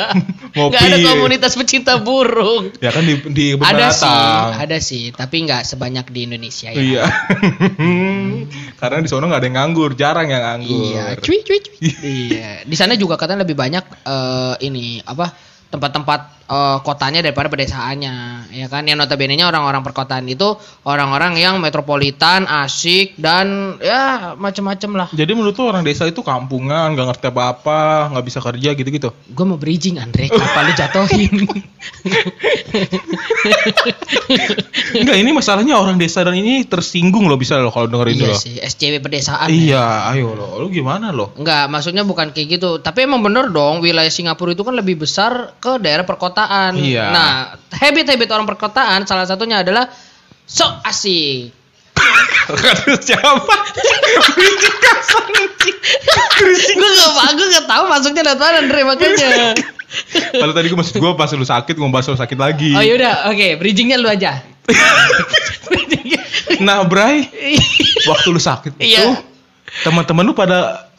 Ngopi. 0.52 0.74
Gak 0.76 0.82
ada 0.84 0.96
komunitas 1.00 1.52
pecinta 1.56 1.96
burung. 1.96 2.68
Ya 2.78 2.92
kan 2.92 3.02
di 3.02 3.14
di 3.32 3.44
kebun 3.56 3.64
Ada 3.64 3.88
sih, 3.88 4.04
binatang. 4.04 4.50
ada 4.60 4.76
sih, 4.78 5.02
tapi 5.16 5.36
nggak 5.46 5.62
sebanyak 5.64 6.06
di 6.10 6.20
Indonesia 6.28 6.68
ya. 6.68 6.76
Iya. 6.76 7.04
Karena 8.80 8.98
di 9.00 9.08
sono 9.08 9.28
nggak 9.28 9.40
ada 9.40 9.48
yang 9.48 9.56
nganggur, 9.56 9.90
jarang 9.94 10.28
yang 10.28 10.42
nganggur. 10.42 10.92
Iya, 10.92 11.04
cuy 11.20 11.38
cuy 11.40 11.58
cuy. 11.60 11.76
iya. 12.02 12.50
Di 12.64 12.76
sana 12.76 12.96
juga 12.96 13.16
katanya 13.16 13.44
lebih 13.44 13.56
banyak 13.56 13.84
eh, 14.04 14.54
ini 14.64 15.00
apa 15.02 15.49
tempat-tempat 15.70 16.39
eh, 16.50 16.78
kotanya 16.82 17.22
daripada 17.22 17.46
pedesaannya, 17.46 18.14
ya 18.50 18.66
kan? 18.66 18.82
Yang 18.84 19.06
notabene-nya 19.06 19.46
orang-orang 19.46 19.86
perkotaan 19.86 20.26
itu 20.26 20.58
orang-orang 20.82 21.38
yang 21.38 21.62
metropolitan, 21.62 22.50
asik 22.50 23.14
dan 23.14 23.78
ya 23.78 24.34
macam-macam 24.34 24.90
lah. 25.06 25.08
Jadi 25.14 25.30
menurut 25.38 25.54
lu 25.54 25.70
orang 25.70 25.86
desa 25.86 26.10
itu 26.10 26.26
kampungan, 26.26 26.98
nggak 26.98 27.06
ngerti 27.14 27.26
apa-apa, 27.30 28.10
nggak 28.10 28.24
bisa 28.26 28.42
kerja 28.42 28.74
gitu-gitu. 28.74 29.14
Gue 29.30 29.44
mau 29.46 29.56
bridging 29.60 30.02
Andre, 30.02 30.26
kenapa 30.26 30.58
lu 30.66 30.72
jatuhin? 30.74 31.34
Enggak, 34.96 35.16
ini 35.22 35.30
masalahnya 35.30 35.78
orang 35.78 35.96
desa 36.00 36.26
dan 36.26 36.34
ini 36.34 36.66
tersinggung 36.66 37.28
loh 37.30 37.38
bisa 37.38 37.60
loh 37.60 37.70
kalau 37.70 37.86
dengerin 37.86 38.16
iya 38.16 38.28
loh. 38.32 38.38
sih, 38.40 38.56
SCW 38.58 39.04
pedesaan. 39.04 39.48
ya. 39.48 39.54
Iya, 39.54 39.84
ayo 40.16 40.34
lo, 40.34 40.58
lu 40.64 40.68
gimana 40.72 41.12
lo? 41.14 41.36
Enggak, 41.36 41.68
maksudnya 41.68 42.02
bukan 42.02 42.32
kayak 42.34 42.58
gitu. 42.58 42.80
Tapi 42.80 43.06
emang 43.06 43.22
bener 43.22 43.52
dong, 43.52 43.84
wilayah 43.84 44.10
Singapura 44.10 44.56
itu 44.56 44.64
kan 44.64 44.74
lebih 44.74 44.98
besar 44.98 45.54
ke 45.60 45.78
daerah 45.78 46.08
perkotaan. 46.08 46.39
Iya. 46.76 47.04
Nah, 47.10 47.30
habit-habit 47.72 48.28
orang 48.30 48.46
perkotaan 48.48 49.04
salah 49.04 49.26
satunya 49.26 49.60
adalah 49.60 49.88
sok 50.44 50.84
asik. 50.84 51.52
Kata 52.50 52.96
siapa? 52.98 53.54
Berisik 54.34 54.74
kasar 54.80 55.24
gue 56.40 56.90
gak, 56.96 57.30
gue 57.36 57.46
gak 57.52 57.66
tahu 57.68 57.84
masuknya 57.86 58.22
dari 58.24 58.38
mana 58.40 58.58
Andre 58.64 58.80
makanya. 58.82 59.28
Kalau 60.32 60.52
tadi 60.54 60.66
gue 60.70 60.78
maksud 60.78 60.96
gue 60.96 61.12
pas 61.18 61.30
lu 61.34 61.46
sakit, 61.46 61.74
gue 61.74 61.88
bahas 61.90 62.06
lu 62.08 62.16
sakit 62.18 62.38
lagi. 62.38 62.72
Oh 62.74 62.82
yaudah, 62.82 63.28
oke, 63.30 63.58
bridgingnya 63.58 63.98
lu 63.98 64.06
aja. 64.08 64.40
Nah, 66.60 66.84
Bray, 66.84 67.24
waktu 68.10 68.28
lu 68.30 68.40
sakit 68.40 68.76
itu, 68.76 68.96
Iya. 69.00 69.16
teman-teman 69.82 70.28
lu 70.28 70.34
pada 70.36 70.89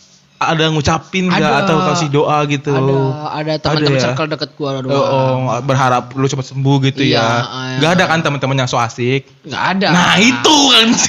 ada 0.41 0.65
ngucapin 0.67 1.29
nggak 1.29 1.37
Ada. 1.37 1.61
atau 1.63 1.75
kasih 1.85 2.09
doa 2.09 2.37
gitu? 2.45 2.73
ada 2.73 2.97
ada 3.31 3.53
teman-teman 3.55 3.77
Ada 3.77 3.93
ya? 3.93 4.01
circle 4.03 4.27
deket 4.27 4.49
gue 4.51 4.65
Oh, 4.67 4.81
doang. 4.81 5.39
oh, 5.45 5.59
berharap 5.61 6.03
lu 6.13 6.25
cepat 6.25 6.45
sembuh 6.47 6.77
gitu 6.83 7.01
Iya, 7.01 7.13
ya. 7.13 7.27
iya. 7.45 7.77
Gak 7.77 7.91
ada 7.93 8.03
kan 8.07 8.19
teman-teman 8.19 8.57
yang 8.57 8.65
so 8.65 8.75
asik. 8.75 9.29
Nggak 9.41 9.63
ada. 9.77 9.87
Nah, 9.93 10.13
itu 10.17 10.57
kan. 10.67 10.87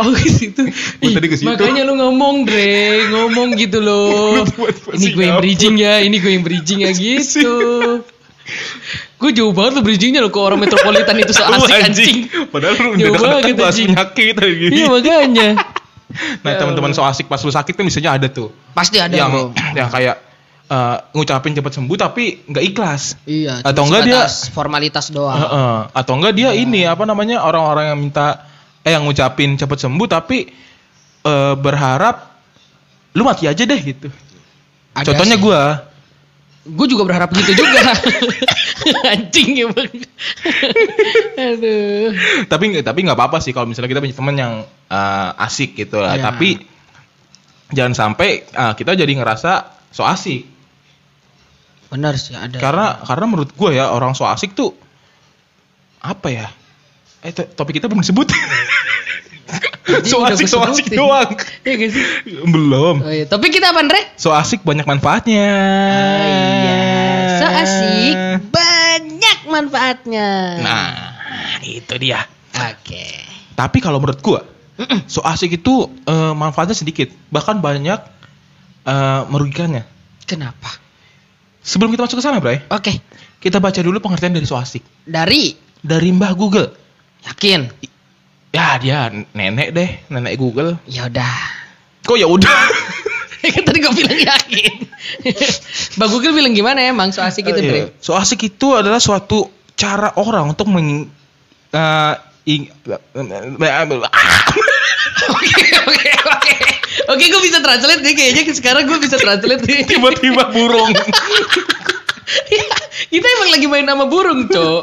Oh, 0.00 0.08
oh 0.08 0.12
ke 0.12 0.28
situ. 0.28 0.62
Gua 0.96 1.10
tadi 1.10 1.26
ke 1.26 1.36
situ. 1.36 1.46
Makanya 1.46 1.82
lu 1.84 1.94
ngomong, 1.94 2.44
Dre, 2.44 3.04
ngomong 3.08 3.52
gitu 3.54 3.78
loh. 3.86 4.42
Ini 4.42 4.56
gue 5.06 5.24
yang 5.24 5.36
Singapura. 5.36 5.40
bridging 5.40 5.74
ya, 5.76 5.94
ini 6.00 6.16
gue 6.16 6.32
yang 6.32 6.44
bridging 6.44 6.78
ya 6.80 6.90
gitu. 6.96 7.52
gue 9.20 9.30
jauh 9.30 9.52
banget 9.52 9.78
lo 9.78 9.82
bridgingnya 9.84 10.18
lo 10.18 10.32
ke 10.32 10.40
orang 10.40 10.58
metropolitan 10.58 11.14
itu 11.14 11.30
so 11.30 11.44
asik 11.44 11.70
anjing. 11.76 12.26
Padahal 12.48 12.74
lu 12.74 12.96
Jauh 12.96 13.14
udah 13.14 13.20
dekat 13.20 13.30
banget, 13.46 13.56
bahas 13.60 13.76
penyakit. 13.76 14.34
Iya 14.72 14.86
makanya. 14.88 15.48
Nah, 16.42 16.52
teman-teman 16.58 16.90
so 16.90 17.06
asik 17.06 17.30
pas 17.30 17.38
lu 17.40 17.52
sakit 17.54 17.72
kan 17.74 17.84
biasanya 17.86 18.18
ada 18.18 18.26
tuh. 18.26 18.50
Pasti 18.74 18.98
ada 18.98 19.14
yang 19.14 19.30
bro. 19.30 19.44
yang 19.78 19.88
kayak 19.88 20.16
eh, 20.66 20.96
ngucapin 21.14 21.54
cepat 21.54 21.72
sembuh 21.78 21.96
tapi 21.96 22.44
nggak 22.46 22.64
ikhlas. 22.74 23.02
Iya. 23.26 23.62
Atau 23.62 23.86
enggak 23.86 24.02
dia- 24.06 24.26
formalitas 24.50 25.10
doang. 25.10 25.38
Heeh. 25.38 25.76
Atau 25.94 26.18
enggak 26.18 26.34
dia 26.34 26.50
ini 26.54 26.86
apa 26.86 27.06
namanya 27.06 27.42
orang-orang 27.46 27.94
yang 27.94 27.98
minta 27.98 28.46
eh 28.80 28.90
yang 28.94 29.04
ngucapin 29.04 29.54
cepat 29.54 29.78
sembuh 29.78 30.06
tapi 30.10 30.48
eh, 31.22 31.54
berharap 31.54 32.16
lu 33.14 33.22
mati 33.26 33.50
aja 33.50 33.62
deh 33.66 33.80
gitu. 33.82 34.08
Ada 34.94 35.14
Contohnya 35.14 35.36
sih. 35.38 35.42
Gue 36.60 36.86
juga 36.92 37.08
berharap 37.08 37.32
gitu 37.32 37.56
juga. 37.56 37.80
anjing 39.16 39.64
emang. 39.64 39.88
Aduh. 41.40 42.12
tapi 42.52 42.64
tapi 42.84 42.98
nggak 43.04 43.16
apa-apa 43.16 43.40
sih 43.40 43.56
kalau 43.56 43.64
misalnya 43.64 43.88
kita 43.88 44.00
punya 44.04 44.16
teman 44.16 44.36
yang 44.36 44.52
eh, 44.92 45.44
asik 45.48 45.72
gitu 45.72 46.00
lah. 46.04 46.20
Iya. 46.20 46.24
Tapi 46.28 46.48
jangan 47.72 47.94
sampai 47.96 48.44
eh, 48.44 48.72
kita 48.76 48.92
jadi 48.92 49.08
ngerasa 49.08 49.52
so 49.88 50.04
asik. 50.04 50.44
Benar 51.88 52.20
sih 52.20 52.36
ada. 52.36 52.60
Karena 52.60 53.00
karena 53.08 53.24
menurut 53.24 53.50
gua 53.56 53.72
ya 53.72 53.88
orang 53.90 54.12
so 54.12 54.28
asik 54.28 54.52
tuh 54.52 54.76
apa 56.04 56.28
ya? 56.28 56.46
Eh 57.24 57.32
to- 57.32 57.48
topik 57.56 57.80
kita 57.80 57.88
belum 57.88 58.04
disebut. 58.04 58.28
So 60.06 60.22
asik 60.24 60.46
so 60.46 60.62
asik 60.62 60.92
doang. 60.92 61.34
Iya 61.66 61.74
gak 61.76 61.90
sih? 61.92 62.04
Belum. 62.46 63.02
Oh, 63.04 63.12
iya. 63.12 63.26
Tapi 63.26 63.50
kita 63.50 63.74
apa, 63.74 63.84
Andre? 63.84 64.00
So 64.16 64.32
asik 64.32 64.62
banyak 64.62 64.86
manfaatnya. 64.86 65.48
Oh, 65.50 66.26
iya. 66.26 66.80
So 67.40 67.46
asik, 67.48 68.16
banyak 68.50 69.38
manfaatnya. 69.48 70.28
Nah, 70.60 70.92
itu 71.64 71.94
dia. 71.98 72.24
Oke. 72.54 73.04
Tapi 73.56 73.78
kalau 73.78 74.00
menurut 74.00 74.20
gua, 74.24 74.40
so 75.04 75.20
asik 75.20 75.60
itu 75.60 75.88
eh, 76.08 76.32
manfaatnya 76.32 76.76
sedikit, 76.76 77.12
bahkan 77.28 77.60
banyak 77.60 78.00
eh, 78.88 79.20
merugikannya. 79.28 79.84
Kenapa? 80.24 80.70
Sebelum 81.60 81.92
kita 81.92 82.08
masuk 82.08 82.18
ke 82.18 82.24
sana, 82.24 82.40
Bray, 82.40 82.64
Oke. 82.72 83.04
kita 83.36 83.60
baca 83.60 83.80
dulu 83.84 84.00
pengertian 84.00 84.32
dari 84.32 84.48
so 84.48 84.56
asik. 84.56 84.80
Dari 85.04 85.52
Dari 85.80 86.08
Mbah 86.12 86.32
Google. 86.36 86.72
yakin. 87.20 87.68
Ya, 88.50 88.74
dia 88.76 88.98
nenek 89.30 89.70
deh, 89.70 89.90
nenek 90.08 90.34
Google. 90.34 90.74
Ya 90.84 91.06
udah. 91.06 91.34
Kok 92.02 92.18
ya 92.18 92.26
udah? 92.26 92.60
kan 93.54 93.62
tadi 93.62 93.78
gue 93.78 93.92
bilang 93.94 94.18
yakin. 94.18 94.72
Bang 95.98 96.10
Google 96.10 96.34
bilang 96.34 96.52
gimana 96.52 96.82
emang 96.82 97.10
so 97.10 97.22
asik 97.22 97.46
itu, 97.46 97.56
Iya. 97.56 97.70
Andre? 97.86 97.94
So 97.98 98.12
asik 98.12 98.42
itu 98.44 98.74
adalah 98.74 98.98
suatu 98.98 99.46
cara 99.74 100.12
orang 100.18 100.52
untuk 100.52 100.66
meng 100.66 101.06
eh, 101.70 102.14
ing- 102.46 102.68
Oke, 105.20 105.64
oke, 105.86 106.10
oke. 106.26 106.54
Oke, 107.10 107.24
gue 107.26 107.42
bisa 107.42 107.58
translate 107.58 108.02
nih 108.02 108.14
kayaknya 108.14 108.42
sekarang 108.50 108.84
gue 108.84 108.98
bisa 108.98 109.16
translate 109.16 109.62
nih. 109.62 109.86
tiba-tiba 109.86 110.50
burung. 110.50 110.90
Kita 113.10 113.26
emang 113.26 113.50
lagi 113.50 113.66
main 113.66 113.82
nama 113.82 114.06
burung, 114.06 114.46
Cok. 114.46 114.82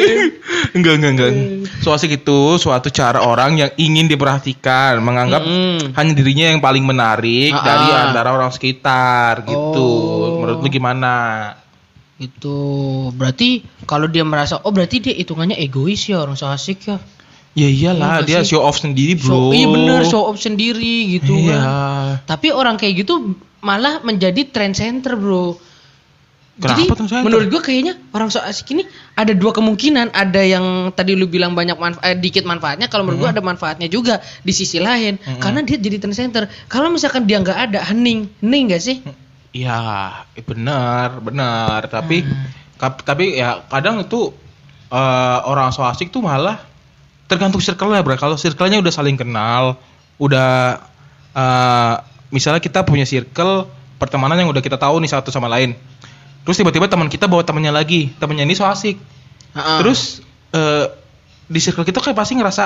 enggak, 0.76 0.94
enggak, 0.96 1.10
enggak. 1.12 1.30
So 1.80 1.92
asik 1.92 2.16
itu 2.16 2.56
suatu 2.56 2.88
cara 2.88 3.20
orang 3.20 3.60
yang 3.60 3.70
ingin 3.76 4.08
diperhatikan, 4.08 4.96
menganggap 4.98 5.44
Mm-mm. 5.44 5.92
hanya 5.92 6.12
dirinya 6.12 6.48
yang 6.48 6.60
paling 6.60 6.80
menarik 6.80 7.52
Ah, 7.52 7.60
dari 7.60 7.86
ah. 7.86 8.08
antara 8.08 8.32
orang 8.32 8.48
sekitar 8.48 9.44
gitu. 9.44 9.84
Oh. 9.84 10.40
Menurut 10.40 10.64
lu 10.64 10.68
gimana? 10.68 11.12
Itu 12.16 12.56
berarti 13.12 13.60
kalau 13.84 14.06
dia 14.06 14.22
merasa 14.22 14.56
oh 14.58 14.70
berarti 14.70 15.02
dia 15.02 15.12
hitungannya 15.12 15.58
egois 15.58 16.00
ya 16.06 16.24
orang 16.24 16.34
so 16.34 16.48
asik 16.48 16.88
ya. 16.88 16.96
Ya 17.52 17.68
iyalah, 17.68 18.24
Iya 18.24 18.24
dia 18.24 18.38
sih? 18.48 18.56
show 18.56 18.64
off 18.64 18.80
sendiri, 18.80 19.12
Bro. 19.12 19.52
iya 19.52 19.68
bener 19.68 20.08
show 20.08 20.24
off 20.24 20.40
sendiri 20.40 21.20
gitu 21.20 21.36
Iya. 21.36 21.52
kan. 21.52 21.68
Tapi 22.24 22.48
orang 22.48 22.80
kayak 22.80 23.04
gitu 23.04 23.36
malah 23.60 24.00
menjadi 24.00 24.48
trend 24.48 24.72
center, 24.72 25.20
Bro. 25.20 25.60
Kenapa 26.52 26.84
Jadi 26.84 27.08
center? 27.08 27.24
menurut 27.24 27.48
gua 27.48 27.62
kayaknya 27.64 27.96
orang 28.12 28.28
so 28.28 28.36
asik 28.36 28.76
ini 28.76 28.84
ada 29.16 29.32
dua 29.32 29.56
kemungkinan. 29.56 30.12
Ada 30.12 30.42
yang 30.44 30.66
tadi 30.92 31.16
lu 31.16 31.24
bilang 31.24 31.56
banyak 31.56 31.80
manfaat, 31.80 32.20
dikit 32.20 32.44
manfaatnya. 32.44 32.92
Kalau 32.92 33.08
menurut 33.08 33.24
gua 33.24 33.30
ada 33.32 33.40
manfaatnya 33.40 33.88
juga 33.88 34.20
di 34.44 34.52
sisi 34.52 34.76
lain. 34.76 35.16
Karena 35.40 35.64
dia 35.64 35.80
jadi 35.80 35.96
trend 35.96 36.12
center. 36.12 36.52
Kalau 36.68 36.92
misalkan 36.92 37.24
dia 37.24 37.40
nggak 37.40 37.56
ada, 37.56 37.80
hening, 37.88 38.28
hening 38.44 38.68
gak 38.68 38.84
sih? 38.84 39.00
Iya, 39.52 39.80
eh, 40.32 40.44
benar, 40.44 41.24
benar. 41.24 41.88
Tapi 41.88 42.20
Hmm. 42.20 42.44
kap- 42.76 43.00
tapi 43.00 43.32
ya 43.32 43.64
kadang 43.66 44.04
itu 44.04 44.36
eh, 44.92 45.38
orang 45.48 45.72
so 45.72 45.80
asik 45.80 46.12
tuh 46.12 46.20
malah 46.20 46.60
tergantung 47.24 47.64
circle-nya, 47.64 48.04
Bro. 48.04 48.20
Kalau 48.20 48.36
circle-nya 48.36 48.76
udah 48.76 48.92
saling 48.92 49.16
kenal, 49.16 49.80
udah 50.20 50.84
eh, 51.32 51.94
misalnya 52.28 52.60
kita 52.60 52.84
punya 52.84 53.08
circle 53.08 53.64
pertemanan 53.96 54.36
yang 54.36 54.52
udah 54.52 54.60
kita 54.60 54.76
tahu 54.76 55.00
nih 55.00 55.08
satu 55.08 55.32
sama 55.32 55.48
lain. 55.48 55.72
Terus 56.42 56.56
tiba-tiba 56.56 56.86
teman 56.86 57.06
kita 57.06 57.26
bawa 57.26 57.42
temannya 57.42 57.70
lagi, 57.70 58.10
temannya 58.16 58.42
ini 58.42 58.52
so 58.52 58.64
asik. 58.64 58.98
Heeh. 59.52 59.78
Terus 59.78 60.20
eh, 60.50 60.86
di 61.46 61.58
circle 61.58 61.82
kita 61.82 62.00
kayak 62.00 62.14
pasti 62.14 62.34
ngerasa 62.34 62.64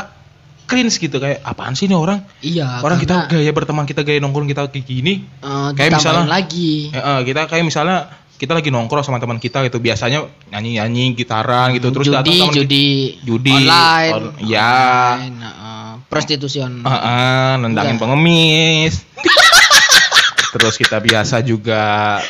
cringe 0.65 0.99
gitu 0.99 1.17
kayak 1.17 1.43
apaan 1.43 1.73
sih 1.73 1.87
ini 1.87 1.95
orang? 1.95 2.27
iya. 2.41 2.81
orang 2.81 2.99
kita 2.99 3.29
gaya 3.29 3.51
berteman 3.51 3.85
kita 3.85 4.03
gaya 4.03 4.19
nongkrong 4.19 4.47
kita 4.47 4.67
kayak 4.67 4.83
gini. 4.83 5.23
eh, 5.23 5.69
kayak 5.73 5.95
misalnya- 5.95 6.27
lagi. 6.27 6.91
Eh, 6.91 7.21
kita 7.23 7.47
kayak 7.47 7.63
misalnya 7.63 7.99
kita 8.37 8.53
lagi 8.53 8.69
nongkrong 8.69 9.01
sama 9.01 9.17
teman 9.17 9.39
kita 9.39 9.65
gitu 9.65 9.79
biasanya 9.79 10.25
nyanyi 10.51 10.77
nyanyi 10.77 11.05
gitaran 11.15 11.73
gitu 11.73 11.89
terus 11.89 12.11
datang 12.11 12.29
judi, 12.29 12.37
teman 12.37 12.53
judi, 12.55 12.89
Judi, 13.25 13.55
online, 13.55 14.13
on- 14.13 14.35
ya. 14.45 14.73
online, 15.17 15.37
heeh. 15.41 15.89
prostitusi 16.07 16.59
on. 16.61 16.73
kita, 16.79 16.91
Heeh, 16.91 17.51
nendangin 17.59 17.97
Enggak. 17.97 18.03
pengemis 18.03 18.95
terus 20.53 20.75
kita 20.75 20.99
biasa 20.99 21.41
juga 21.41 22.21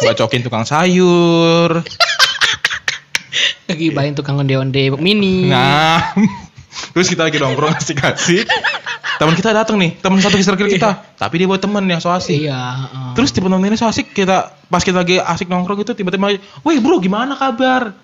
bacokin 0.06 0.40
tukang 0.44 0.64
sayur. 0.64 1.84
Lagi 3.70 3.86
bayin 3.94 4.18
tukang 4.18 4.40
onde-onde 4.40 4.98
mini. 4.98 5.46
Nah, 5.46 6.10
terus 6.96 7.06
kita 7.06 7.30
lagi 7.30 7.38
nongkrong 7.38 7.78
asik-asik. 7.78 8.42
Teman 9.22 9.38
kita 9.38 9.54
datang 9.54 9.78
nih, 9.78 9.94
teman 10.02 10.18
satu 10.18 10.34
circle 10.42 10.66
kita. 10.66 11.14
Tapi 11.14 11.34
dia 11.38 11.46
buat 11.46 11.62
temen 11.62 11.86
yang 11.86 12.02
so 12.02 12.10
asik. 12.10 12.50
Iya. 12.50 12.58
heeh. 12.58 13.12
Terus 13.14 13.30
temen 13.30 13.54
ini 13.62 13.78
so 13.78 13.86
asik 13.86 14.10
kita 14.10 14.58
pas 14.66 14.82
kita 14.82 15.06
lagi 15.06 15.22
asik 15.22 15.46
nongkrong 15.46 15.86
gitu 15.86 15.94
tiba-tiba, 15.94 16.34
"Woi 16.66 16.82
bro, 16.82 16.98
gimana 16.98 17.38
kabar?" 17.38 17.94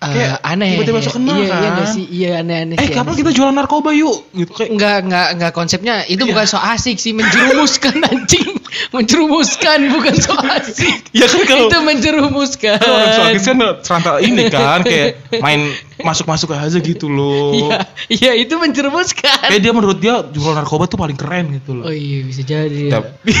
Eh, 0.00 0.08
kayak 0.08 0.40
aneh. 0.40 0.80
tiba-tiba 0.80 1.00
so 1.00 1.12
kenal 1.12 1.36
iya, 1.36 1.44
Iya 1.44 1.52
kan. 1.52 1.70
nggak 1.70 1.88
sih? 1.90 2.04
Iya 2.08 2.30
aneh-aneh 2.40 2.74
Eh, 2.74 2.80
sih, 2.80 2.88
kapan 2.90 3.04
aneh 3.06 3.18
kita 3.20 3.30
jualan 3.30 3.52
narkoba 3.52 3.90
yuk? 3.92 4.16
Gitu 4.32 4.48
kayak 4.50 4.70
Enggak, 4.70 4.96
enggak, 5.04 5.28
enggak 5.30 5.52
konsepnya 5.52 5.94
itu 6.04 6.22
Iya. 6.22 6.30
bukan 6.30 6.44
so 6.46 6.56
asik 6.56 6.96
sih 6.96 7.12
menjerumuskan 7.12 7.96
anjing. 8.08 8.48
Menjerumuskan 8.90 9.78
bukan 9.90 10.14
so 10.16 10.32
asik. 10.40 10.94
Ya 11.10 11.26
kan 11.26 11.40
kalau 11.44 11.68
itu 11.68 11.78
menjerumuskan. 11.82 12.76
kalau 12.76 12.96
orang 12.96 13.12
so 13.12 13.22
asik 13.22 13.42
kan 13.44 13.56
serantal 13.82 14.16
ini 14.18 14.42
kan 14.48 14.80
kayak 14.82 15.20
main 15.44 15.68
masuk-masuk 16.00 16.48
aja 16.50 16.78
gitu 16.78 17.06
loh. 17.06 17.52
Iya, 17.52 17.76
iya 18.08 18.32
itu 18.40 18.56
menjerumuskan. 18.56 19.52
Kayak 19.52 19.60
dia 19.60 19.72
menurut 19.72 19.98
dia 19.98 20.24
jual 20.24 20.52
narkoba 20.54 20.84
tuh 20.84 20.96
paling 20.96 21.14
keren 21.14 21.52
gitu 21.54 21.76
Oh 21.76 21.84
loh. 21.84 21.92
iya 21.92 22.24
bisa 22.24 22.40
jadi. 22.40 22.88
Ya. 22.88 23.04
Tapi 23.04 23.36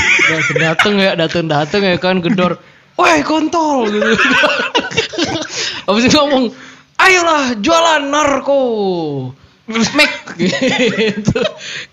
Dateng 0.54 0.94
ya, 0.98 1.16
dateng 1.16 1.48
dateng 1.48 1.82
ya 1.82 1.96
kan 1.96 2.20
gedor. 2.20 2.60
Woi 3.00 3.24
kontol 3.24 3.88
gitu. 3.88 4.12
Habis 5.84 6.04
itu 6.06 6.16
ngomong, 6.16 6.44
ayolah 6.96 7.56
jualan 7.56 8.02
narko. 8.04 8.62
Smack 9.70 10.34
gitu. 10.42 11.38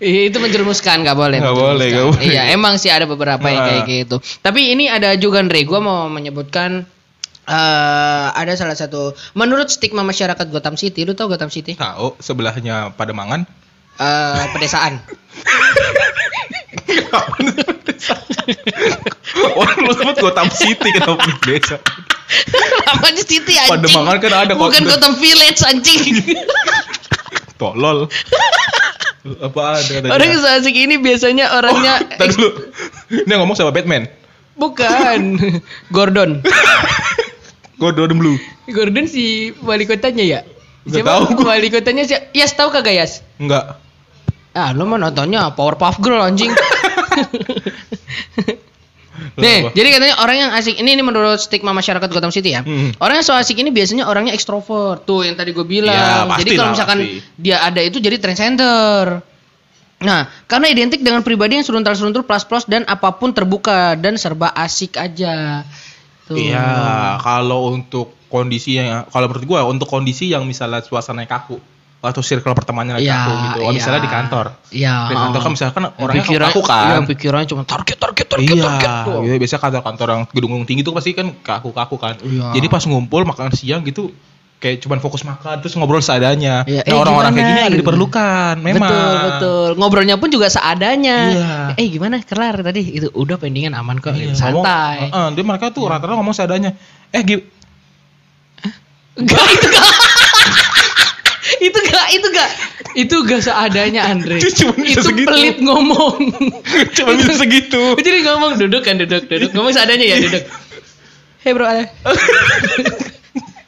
Iya, 0.02 0.20
itu 0.26 0.38
menjerumuskan 0.42 1.06
nggak 1.06 1.14
boleh. 1.14 1.38
Nggak 1.38 1.54
boleh, 1.54 1.86
nggak 1.86 1.94
menjerumuskan. 2.10 2.18
boleh. 2.18 2.34
Iya, 2.34 2.42
emang 2.50 2.74
sih 2.74 2.90
ada 2.90 3.06
beberapa 3.06 3.46
yang 3.46 3.62
kayak 3.62 3.82
Nah. 3.82 3.88
gitu. 3.88 4.16
Tapi 4.42 4.74
ini 4.74 4.90
ada 4.90 5.14
juga 5.14 5.38
Andre, 5.38 5.62
gua 5.62 5.78
mau 5.78 6.10
menyebutkan 6.10 6.82
eh 7.48 8.26
ada 8.28 8.52
salah 8.58 8.76
satu 8.76 9.16
menurut 9.32 9.70
stigma 9.70 10.02
masyarakat 10.02 10.46
Gotham 10.50 10.74
City, 10.74 11.06
lu 11.06 11.14
tau 11.14 11.30
Gotham 11.30 11.48
City? 11.48 11.78
tahu 11.78 12.18
sebelahnya 12.18 12.90
Pademangan. 12.92 13.46
Eh 13.98 14.44
pedesaan. 14.54 15.02
Orang 19.58 19.78
lu 19.84 19.92
sebut 19.92 20.16
Gotham 20.18 20.48
City 20.50 20.88
kenapa 20.94 21.20
di 21.20 21.32
desa? 21.44 21.76
Namanya 22.86 23.22
City 23.24 23.54
anjing. 23.56 23.72
Pademangan 23.74 24.16
kan 24.20 24.32
ada. 24.34 24.52
Bukan 24.54 24.82
Gotham 24.84 25.14
Village 25.18 25.60
anjing. 25.64 26.02
Tolol. 27.58 28.06
Apa 29.42 29.60
ada 29.76 29.82
katanya? 29.82 30.10
Orang 30.14 30.28
yang 30.30 30.42
asik 30.56 30.72
ini 30.72 30.94
biasanya 30.96 31.52
orangnya 31.52 32.00
Oh, 32.00 32.16
tadi 32.16 32.32
dulu. 32.32 32.50
Ini 33.12 33.32
ngomong 33.34 33.56
sama 33.58 33.74
Batman. 33.74 34.06
bukan 34.58 35.38
Gordon. 35.94 36.42
Gordon 37.78 38.18
Blue. 38.18 38.38
Gordon 38.66 39.06
si 39.06 39.54
wali 39.62 39.86
kotanya 39.86 40.24
ya? 40.24 40.40
Siapa 40.88 41.22
tahu 41.28 41.44
gua. 41.44 41.54
wali 41.54 41.68
kotanya 41.70 42.02
siapa? 42.02 42.32
Yas 42.34 42.56
tahu 42.56 42.72
kagak 42.72 42.94
Yas? 42.96 43.12
Enggak. 43.38 43.78
Ah, 44.58 44.74
lo 44.74 44.82
mah 44.84 44.98
nontonnya 44.98 45.54
Powerpuff 45.54 46.02
Girl 46.02 46.18
anjing. 46.20 46.50
Nih, 49.34 49.70
jadi 49.70 49.88
katanya 49.92 50.14
orang 50.18 50.36
yang 50.36 50.50
asik 50.52 50.78
ini 50.78 50.94
ini 50.94 51.02
menurut 51.02 51.38
stigma 51.38 51.70
masyarakat 51.70 52.06
Gotham 52.06 52.30
City 52.30 52.54
ya. 52.54 52.62
Hmm. 52.62 52.90
Orang 52.98 53.18
yang 53.18 53.26
so 53.26 53.34
asik 53.34 53.54
ini 53.56 53.70
biasanya 53.70 54.06
orangnya 54.06 54.30
ekstrovert. 54.30 55.02
Tuh 55.04 55.22
yang 55.22 55.34
tadi 55.34 55.50
gue 55.50 55.62
Ya, 55.62 55.70
bilang. 55.70 56.26
pasti 56.28 56.42
jadi 56.44 56.50
kalau 56.54 56.70
misalkan 56.70 56.98
pasti. 56.98 57.18
dia 57.34 57.56
ada 57.58 57.80
itu 57.82 57.98
jadi 57.98 58.16
trend 58.18 58.38
center. 58.38 59.02
Nah, 59.98 60.20
karena 60.46 60.66
identik 60.70 61.02
dengan 61.02 61.22
pribadi 61.22 61.58
yang 61.58 61.66
seruntal-seruntul 61.66 62.22
plus-plus 62.22 62.66
dan 62.66 62.86
apa 62.86 63.10
pun 63.14 63.34
terbuka 63.34 63.98
dan 63.98 64.14
serba 64.14 64.54
asik 64.54 64.94
aja. 64.94 65.66
Tuh. 66.26 66.38
Iya, 66.38 67.18
kalau 67.18 67.74
untuk 67.74 68.14
kondisi 68.30 68.78
yang 68.78 69.06
kalau 69.08 69.26
menurut 69.26 69.46
gua 69.46 69.60
untuk 69.66 69.86
kondisi 69.88 70.30
yang 70.30 70.46
misalnya 70.46 70.82
suasana 70.82 71.26
kaku 71.26 71.58
atau 71.98 72.22
circle 72.22 72.54
pertemanan 72.54 72.94
Iya, 72.96 73.10
kaku 73.18 73.32
gitu. 73.34 73.58
Oh, 73.58 73.62
iya. 73.64 73.74
misalnya 73.74 74.00
di 74.00 74.06
kantor. 74.08 74.46
Iya. 74.70 74.94
Di 75.04 75.14
kantor 75.14 75.40
kan 75.40 75.50
misalkan 75.50 75.82
orangnya 75.92 76.22
Pikiran- 76.22 76.48
kaku 76.48 76.60
kan. 76.62 76.84
Iya, 76.84 76.98
pikirannya 77.04 77.46
cuma 77.48 77.62
target, 77.64 77.96
target, 77.96 78.26
target, 78.28 78.54
Iya, 78.54 78.64
target. 78.64 78.90
tuh. 79.04 79.18
gitu. 79.20 79.34
biasanya 79.36 79.60
kantor-kantor 79.60 80.06
yang 80.08 80.22
gedung-gedung 80.28 80.64
tinggi 80.64 80.82
tuh 80.82 80.94
pasti 80.94 81.10
kan 81.12 81.26
kaku-kaku 81.36 81.96
kan. 81.96 82.14
Iya. 82.20 82.54
Jadi 82.54 82.66
pas 82.66 82.82
ngumpul 82.82 83.22
makan 83.24 83.50
siang 83.50 83.82
gitu 83.82 84.14
kayak 84.58 84.78
cuman 84.80 84.98
fokus 84.98 85.22
makan 85.22 85.58
terus 85.58 85.74
ngobrol 85.74 85.98
seadanya. 85.98 86.62
Iya, 86.64 86.82
Nah, 86.82 86.86
eh, 86.86 86.94
orang-orang 86.96 87.30
kayak 87.32 87.46
gini 87.48 87.60
ada 87.60 87.68
gitu. 87.68 87.78
diperlukan, 87.80 88.54
memang. 88.58 88.90
Betul, 88.90 89.14
betul. 89.24 89.68
Ngobrolnya 89.76 90.16
pun 90.16 90.28
juga 90.28 90.46
seadanya. 90.46 91.18
Iya. 91.28 91.54
Eh, 91.74 91.86
gimana 91.88 92.18
kelar 92.20 92.58
tadi? 92.60 92.82
Itu 92.92 93.10
udah 93.12 93.36
pendingan 93.36 93.74
aman 93.74 93.98
kok, 93.98 94.14
Iya, 94.14 94.34
santai. 94.34 94.54
ngomong- 94.54 95.10
Heeh, 95.10 95.26
dia 95.34 95.44
mereka 95.44 95.66
tuh 95.68 95.82
rata-rata 95.84 96.14
ngomong 96.14 96.30
seadanya. 96.32 96.78
Eh, 97.10 97.22
gi- 97.22 97.46
Enggak, 99.14 99.42
itu 99.48 99.66
enggak. 99.74 99.86
Itu 101.58 101.78
enggak, 101.78 102.06
itu 102.14 102.26
enggak. 102.30 102.50
Itu 102.94 103.14
enggak 103.22 103.40
seadanya, 103.44 104.02
Andre. 104.10 104.36
Itu 104.38 104.50
cuma 104.64 104.74
bisa 104.78 105.00
itu 105.00 105.02
segitu. 105.10 105.28
pelit 105.28 105.56
ngomong. 105.62 106.18
cuma 106.96 107.10
bisa 107.18 107.32
segitu. 107.36 107.82
Jadi 108.06 108.18
ngomong 108.24 108.50
duduk 108.58 108.82
kan 108.82 108.94
duduk, 108.98 109.26
duduk. 109.26 109.50
Ngomong 109.54 109.72
seadanya 109.74 110.06
ya, 110.06 110.16
duduk. 110.22 110.42
Hei 111.46 111.54
bro, 111.54 111.66
ada. 111.66 111.84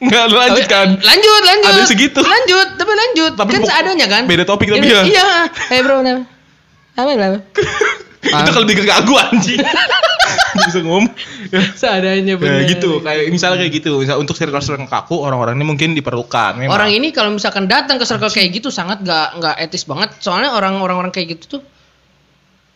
Enggak 0.01 0.23
lanjutkan. 0.33 0.87
Lanjut, 0.99 1.41
lanjut. 1.45 1.71
Ada 1.71 1.83
segitu. 1.87 2.19
Lanjut, 2.19 2.67
tapi 2.75 2.91
lanjut. 2.91 3.31
Tapi 3.37 3.49
kan 3.55 3.63
seadanya 3.63 4.07
kan? 4.11 4.23
beda 4.27 4.43
topik 4.43 4.67
tapi 4.71 4.87
ya. 4.91 5.01
Iya. 5.07 5.29
Hei 5.71 5.79
bro. 5.85 6.03
Apa 6.03 7.11
apa? 7.15 7.39
Itu 8.21 8.49
kalau 8.53 8.63
lebih 8.67 8.85
ke 8.85 8.93
aku 8.93 9.13
anjing. 9.17 9.61
bisa 10.69 10.79
ngomong. 10.81 11.09
Ya. 11.49 11.61
Seadanya 11.73 12.33
Ya, 12.33 12.39
bener. 12.39 12.69
gitu, 12.69 13.01
kayak 13.01 13.29
misalnya 13.29 13.65
kayak 13.65 13.73
gitu. 13.81 14.01
Misal 14.01 14.17
untuk 14.21 14.35
circle-circle 14.35 14.85
kaku 14.85 15.17
orang-orang 15.19 15.57
ini 15.57 15.65
mungkin 15.65 15.93
diperlukan. 15.93 16.57
Memang. 16.61 16.73
Orang 16.73 16.89
ini 16.93 17.09
kalau 17.09 17.33
misalkan 17.33 17.65
datang 17.65 17.97
ke 17.97 18.05
circle 18.05 18.29
kayak 18.29 18.49
gitu 18.53 18.69
sangat 18.69 19.01
gak 19.01 19.37
nggak 19.41 19.55
etis 19.59 19.83
banget. 19.85 20.13
Soalnya 20.19 20.53
orang-orang 20.53 20.97
orang 21.07 21.11
kayak 21.11 21.37
gitu 21.37 21.57
tuh 21.57 21.61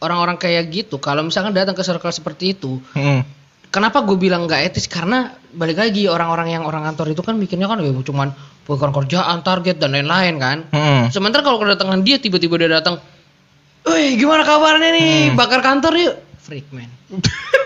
orang-orang 0.04 0.36
kayak 0.38 0.70
gitu 0.70 1.00
kalau 1.00 1.24
misalkan 1.24 1.56
datang 1.56 1.74
ke 1.74 1.82
circle 1.82 2.12
seperti 2.12 2.54
itu, 2.54 2.78
Mm. 2.94 3.24
kenapa 3.72 4.04
gue 4.04 4.20
bilang 4.20 4.46
nggak 4.46 4.70
etis? 4.70 4.86
Karena 4.86 5.32
balik 5.56 5.80
lagi 5.80 6.06
orang-orang 6.06 6.52
yang 6.52 6.64
orang 6.68 6.84
kantor 6.84 7.16
itu 7.16 7.22
kan 7.24 7.40
mikirnya 7.40 7.66
kan 7.66 7.80
ya 7.80 7.90
cuman 7.96 8.30
bukan 8.68 8.92
kerjaan, 8.92 9.40
target 9.42 9.80
dan 9.80 9.96
lain-lain 9.96 10.36
kan. 10.38 10.58
Mm. 10.70 11.10
Sementara 11.10 11.42
kalau 11.42 11.58
kedatangan 11.58 12.04
dia 12.04 12.20
tiba-tiba 12.20 12.60
dia 12.60 12.70
datang, 12.70 13.00
"Woi, 13.88 14.20
gimana 14.20 14.44
kabarnya 14.44 14.90
nih? 14.94 15.14
Hmm. 15.32 15.38
Bakar 15.40 15.64
kantor 15.64 15.94
yuk." 15.96 16.16
Freak 16.44 16.70
man. 16.70 16.92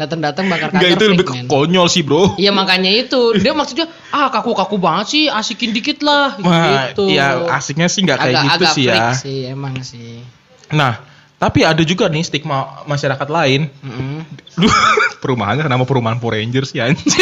Datang-datang 0.00 0.48
bakar 0.48 0.72
kantor 0.72 0.80
Enggak 0.80 0.96
itu 0.96 1.04
lebih 1.12 1.26
ke 1.28 1.34
man. 1.36 1.44
konyol 1.44 1.86
sih, 1.92 2.00
Bro. 2.00 2.40
Iya 2.40 2.56
makanya 2.56 2.88
itu 2.88 3.36
dia 3.36 3.52
maksudnya 3.52 3.86
ah 4.16 4.32
kaku-kaku 4.32 4.80
banget 4.80 5.06
sih 5.12 5.24
asikin 5.28 5.76
dikit 5.76 6.00
lah 6.00 6.40
Wah, 6.40 6.88
gitu. 6.96 7.12
ya 7.12 7.44
asiknya 7.52 7.92
sih 7.92 8.00
nggak 8.08 8.16
kayak 8.16 8.32
agak, 8.32 8.44
gitu 8.48 8.64
agak 8.64 8.72
sih 8.72 8.84
ya. 8.88 9.12
sih 9.12 9.38
emang 9.52 9.74
sih. 9.84 10.24
Nah, 10.72 11.04
tapi 11.36 11.68
ada 11.68 11.84
juga 11.84 12.08
nih 12.08 12.24
stigma 12.24 12.84
masyarakat 12.88 13.28
lain. 13.28 13.68
Mm-mm. 13.84 14.24
Duh, 14.60 14.72
perumahannya 15.20 15.68
nama 15.68 15.84
perumahan 15.84 16.16
Power 16.16 16.40
Rangers 16.40 16.72
ya 16.72 16.88
anjing. 16.88 17.04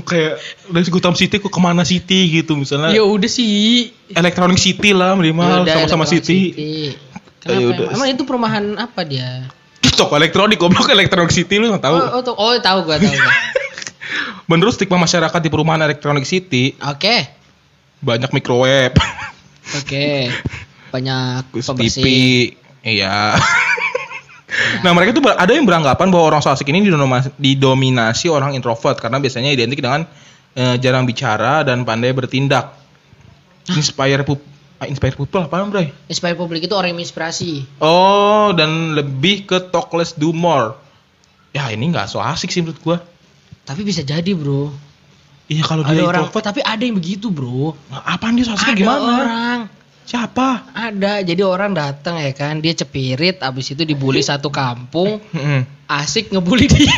kayak 0.00 0.40
dari 0.70 0.88
Gotham 0.88 1.12
City 1.12 1.36
kok 1.42 1.52
ke 1.52 1.60
mana 1.60 1.82
City 1.84 2.40
gitu 2.40 2.56
misalnya 2.56 2.94
Ya 2.94 3.04
udah 3.04 3.28
sih. 3.28 3.90
Electronic 4.16 4.56
City 4.56 4.96
lah 4.96 5.12
minimal 5.12 5.68
sama-sama 5.68 6.08
Electronic 6.08 6.24
City. 6.24 6.40
Kenapa? 7.40 7.56
Ya 7.56 7.66
udah. 7.68 7.86
emang? 7.88 7.96
Emang 7.96 8.08
itu 8.12 8.22
perumahan 8.28 8.64
apa 8.76 9.00
dia? 9.04 9.48
Toko 10.00 10.16
elektronik 10.16 10.56
goblok 10.56 10.88
Electronic 10.96 11.28
City 11.28 11.60
lu 11.60 11.76
tahu. 11.76 11.96
Oh, 12.00 12.16
oh, 12.16 12.22
tuh- 12.24 12.38
oh, 12.40 12.56
tahu 12.56 12.88
gua 12.88 12.96
tahu. 12.96 13.12
gua. 13.12 13.34
Menurut 14.50 14.72
stigma 14.74 14.96
masyarakat 14.96 15.40
di 15.44 15.52
perumahan 15.52 15.84
Electronic 15.84 16.24
City 16.24 16.74
Oke. 16.82 17.28
banyak 18.00 18.32
microwave, 18.32 18.96
Oke. 19.78 20.32
Banyak 20.90 21.52
TV, 21.52 21.62
pembersih. 21.62 22.56
iya. 22.82 23.36
nah 24.82 24.90
mereka 24.90 25.14
tuh 25.14 25.22
ada 25.30 25.52
yang 25.54 25.62
beranggapan 25.62 26.10
bahwa 26.10 26.34
orang 26.34 26.40
so 26.42 26.50
asik 26.50 26.66
ini 26.74 26.82
didominasi, 26.82 27.30
didominasi 27.38 28.26
orang 28.26 28.58
introvert 28.58 28.98
karena 28.98 29.22
biasanya 29.22 29.54
identik 29.54 29.78
dengan 29.78 30.02
eh, 30.58 30.74
jarang 30.82 31.06
bicara 31.06 31.62
dan 31.62 31.86
pandai 31.86 32.10
bertindak. 32.10 32.74
Inspire 33.70 34.26
ah, 34.26 34.26
inspire 34.88 35.12
people 35.12 35.44
apa 35.44 35.60
bro? 35.68 35.84
Inspire 36.08 36.36
publik 36.38 36.64
itu 36.64 36.72
orang 36.72 36.96
yang 36.96 37.02
inspirasi. 37.04 37.66
Oh 37.84 38.54
dan 38.56 38.96
lebih 38.96 39.44
ke 39.44 39.58
talk 39.68 39.92
less 39.92 40.16
do 40.16 40.32
more. 40.32 40.78
Ya 41.50 41.66
ini 41.68 41.90
nggak 41.90 42.06
so 42.08 42.22
asik 42.22 42.48
sih 42.54 42.62
menurut 42.62 42.80
gua. 42.80 42.98
Tapi 43.66 43.86
bisa 43.86 44.02
jadi, 44.02 44.34
Bro. 44.34 44.72
Iya 45.50 45.62
kalau 45.66 45.82
Ada 45.82 45.94
dia 45.94 46.02
orang, 46.06 46.26
introvert, 46.26 46.42
tapi 46.46 46.60
ada 46.62 46.82
yang 46.82 46.94
begitu, 46.98 47.30
Bro. 47.30 47.74
nah, 47.90 48.02
apaan 48.06 48.38
dia 48.38 48.46
so 48.46 48.54
asiknya 48.54 48.74
Ada 48.74 48.82
gimana? 48.82 49.14
orang. 49.14 49.58
Siapa? 50.10 50.48
Ada, 50.74 51.12
jadi 51.22 51.42
orang 51.46 51.70
datang 51.70 52.18
ya 52.18 52.34
kan, 52.34 52.58
dia 52.58 52.74
cepirit, 52.74 53.38
abis 53.46 53.78
itu 53.78 53.86
dibully 53.86 54.26
satu 54.26 54.50
kampung, 54.50 55.22
asik 55.86 56.34
ngebully 56.34 56.66
dia. 56.66 56.90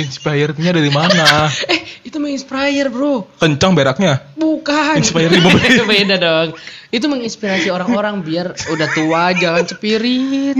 Inspire-nya 0.00 0.72
dari 0.72 0.88
mana? 0.88 1.52
eh, 1.72 1.84
itu 2.08 2.16
menginspire 2.16 2.88
bro. 2.88 3.28
Kencang 3.36 3.76
beraknya. 3.76 4.24
Bukan. 4.62 5.02
Di 5.02 5.40
mobil. 5.42 5.82
Beda 5.90 6.16
dong. 6.22 6.48
Itu 6.94 7.10
menginspirasi 7.10 7.68
orang-orang 7.74 8.22
biar 8.22 8.54
udah 8.54 8.88
tua 8.94 9.34
jangan 9.34 9.66
cepirit. 9.66 10.54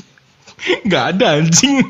Nggak 0.86 1.04
ada 1.16 1.40
anjing. 1.40 1.86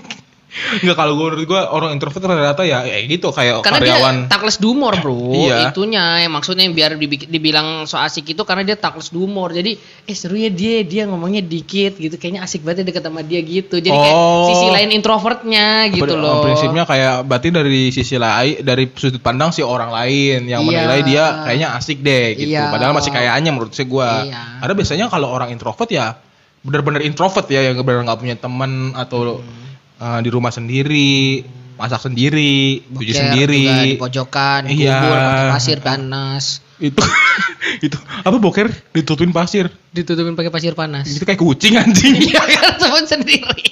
Enggak 0.57 0.97
kalau 0.97 1.13
gue 1.15 1.27
menurut 1.27 1.45
gue 1.45 1.61
orang 1.61 1.91
introvert 1.93 2.23
rata-rata 2.23 2.63
ya 2.63 2.81
kayak 2.81 3.05
gitu 3.09 3.29
kayak 3.29 3.61
Karena 3.61 3.79
karyawan. 3.79 4.15
dia 4.19 4.29
takless 4.29 4.57
dumor 4.57 4.95
bro 4.97 5.33
Iya. 5.33 5.69
Itunya 5.69 6.03
yang 6.21 6.33
maksudnya 6.33 6.65
biar 6.67 6.95
dibi- 6.95 7.25
dibilang 7.25 7.85
so 7.85 7.97
asik 7.97 8.27
itu 8.29 8.43
karena 8.43 8.65
dia 8.65 8.75
takless 8.75 9.09
dumor 9.09 9.51
Jadi 9.51 9.77
eh 10.03 10.13
seru 10.13 10.35
ya 10.35 10.49
dia 10.49 10.81
Dia 10.81 11.05
ngomongnya 11.05 11.41
dikit 11.41 11.95
gitu 11.95 12.15
Kayaknya 12.15 12.41
asik 12.43 12.61
banget 12.61 12.83
ya 12.83 12.85
deket 12.89 13.03
sama 13.05 13.21
dia 13.21 13.41
gitu 13.41 13.77
Jadi 13.77 13.93
kayak 13.93 14.15
Oh. 14.15 14.49
sisi 14.49 14.67
lain 14.67 14.91
introvertnya 14.91 15.67
gitu 15.91 16.09
Ber- 16.09 16.17
loh 16.17 16.41
Prinsipnya 16.43 16.85
kayak 16.85 17.15
berarti 17.23 17.49
dari 17.51 17.83
sisi 17.91 18.17
lain 18.17 18.55
dari 18.59 18.85
sudut 18.91 19.21
pandang 19.21 19.51
si 19.51 19.61
orang 19.61 19.91
lain 19.91 20.47
yang 20.47 20.61
Iya. 20.61 20.69
menilai 20.73 21.01
dia 21.03 21.25
kayaknya 21.43 21.69
asik 21.75 22.01
deh 22.01 22.27
gitu. 22.35 22.51
Iya. 22.51 22.69
Padahal 22.69 22.93
masih 22.93 23.11
kayaknya 23.11 23.51
menurut 23.51 23.71
saya 23.71 23.87
gua. 23.87 24.23
Iya. 24.23 24.41
Karena 24.59 24.75
biasanya 24.75 25.07
kalau 25.07 25.29
orang 25.29 25.49
introvert 25.49 25.89
ya 25.89 26.17
benar-benar 26.59 26.99
introvert 27.01 27.47
ya 27.47 27.63
yang 27.63 27.79
benar 27.79 28.03
nggak 28.03 28.19
punya 28.19 28.35
teman 28.35 28.71
atau 28.93 29.39
Hmm. 29.39 29.66
Uh, 30.01 30.21
di 30.21 30.29
rumah 30.33 30.53
sendiri, 30.53 31.45
masak 31.77 32.09
sendiri, 32.09 32.81
cuci 32.89 33.13
sendiri. 33.13 33.65
juga 33.69 33.85
di 33.85 33.97
pojokan, 34.01 34.61
Iya. 34.69 34.95
kubur, 34.97 35.17
pakai 35.17 35.47
pasir 35.53 35.79
panas 35.81 36.45
Itu 36.77 37.01
itu 37.87 37.97
apa 38.21 38.37
boker 38.37 38.69
ditutupin 38.93 39.33
pasir. 39.33 39.73
Ditutupin 39.97 40.37
pakai 40.37 40.53
pasir 40.53 40.77
panas 40.77 41.09
Itu 41.09 41.25
kayak 41.25 41.41
kucing 41.41 41.77
anjing. 41.81 42.21
Iya 42.29 42.43
kan 42.45 42.77
sendiri 43.07 43.65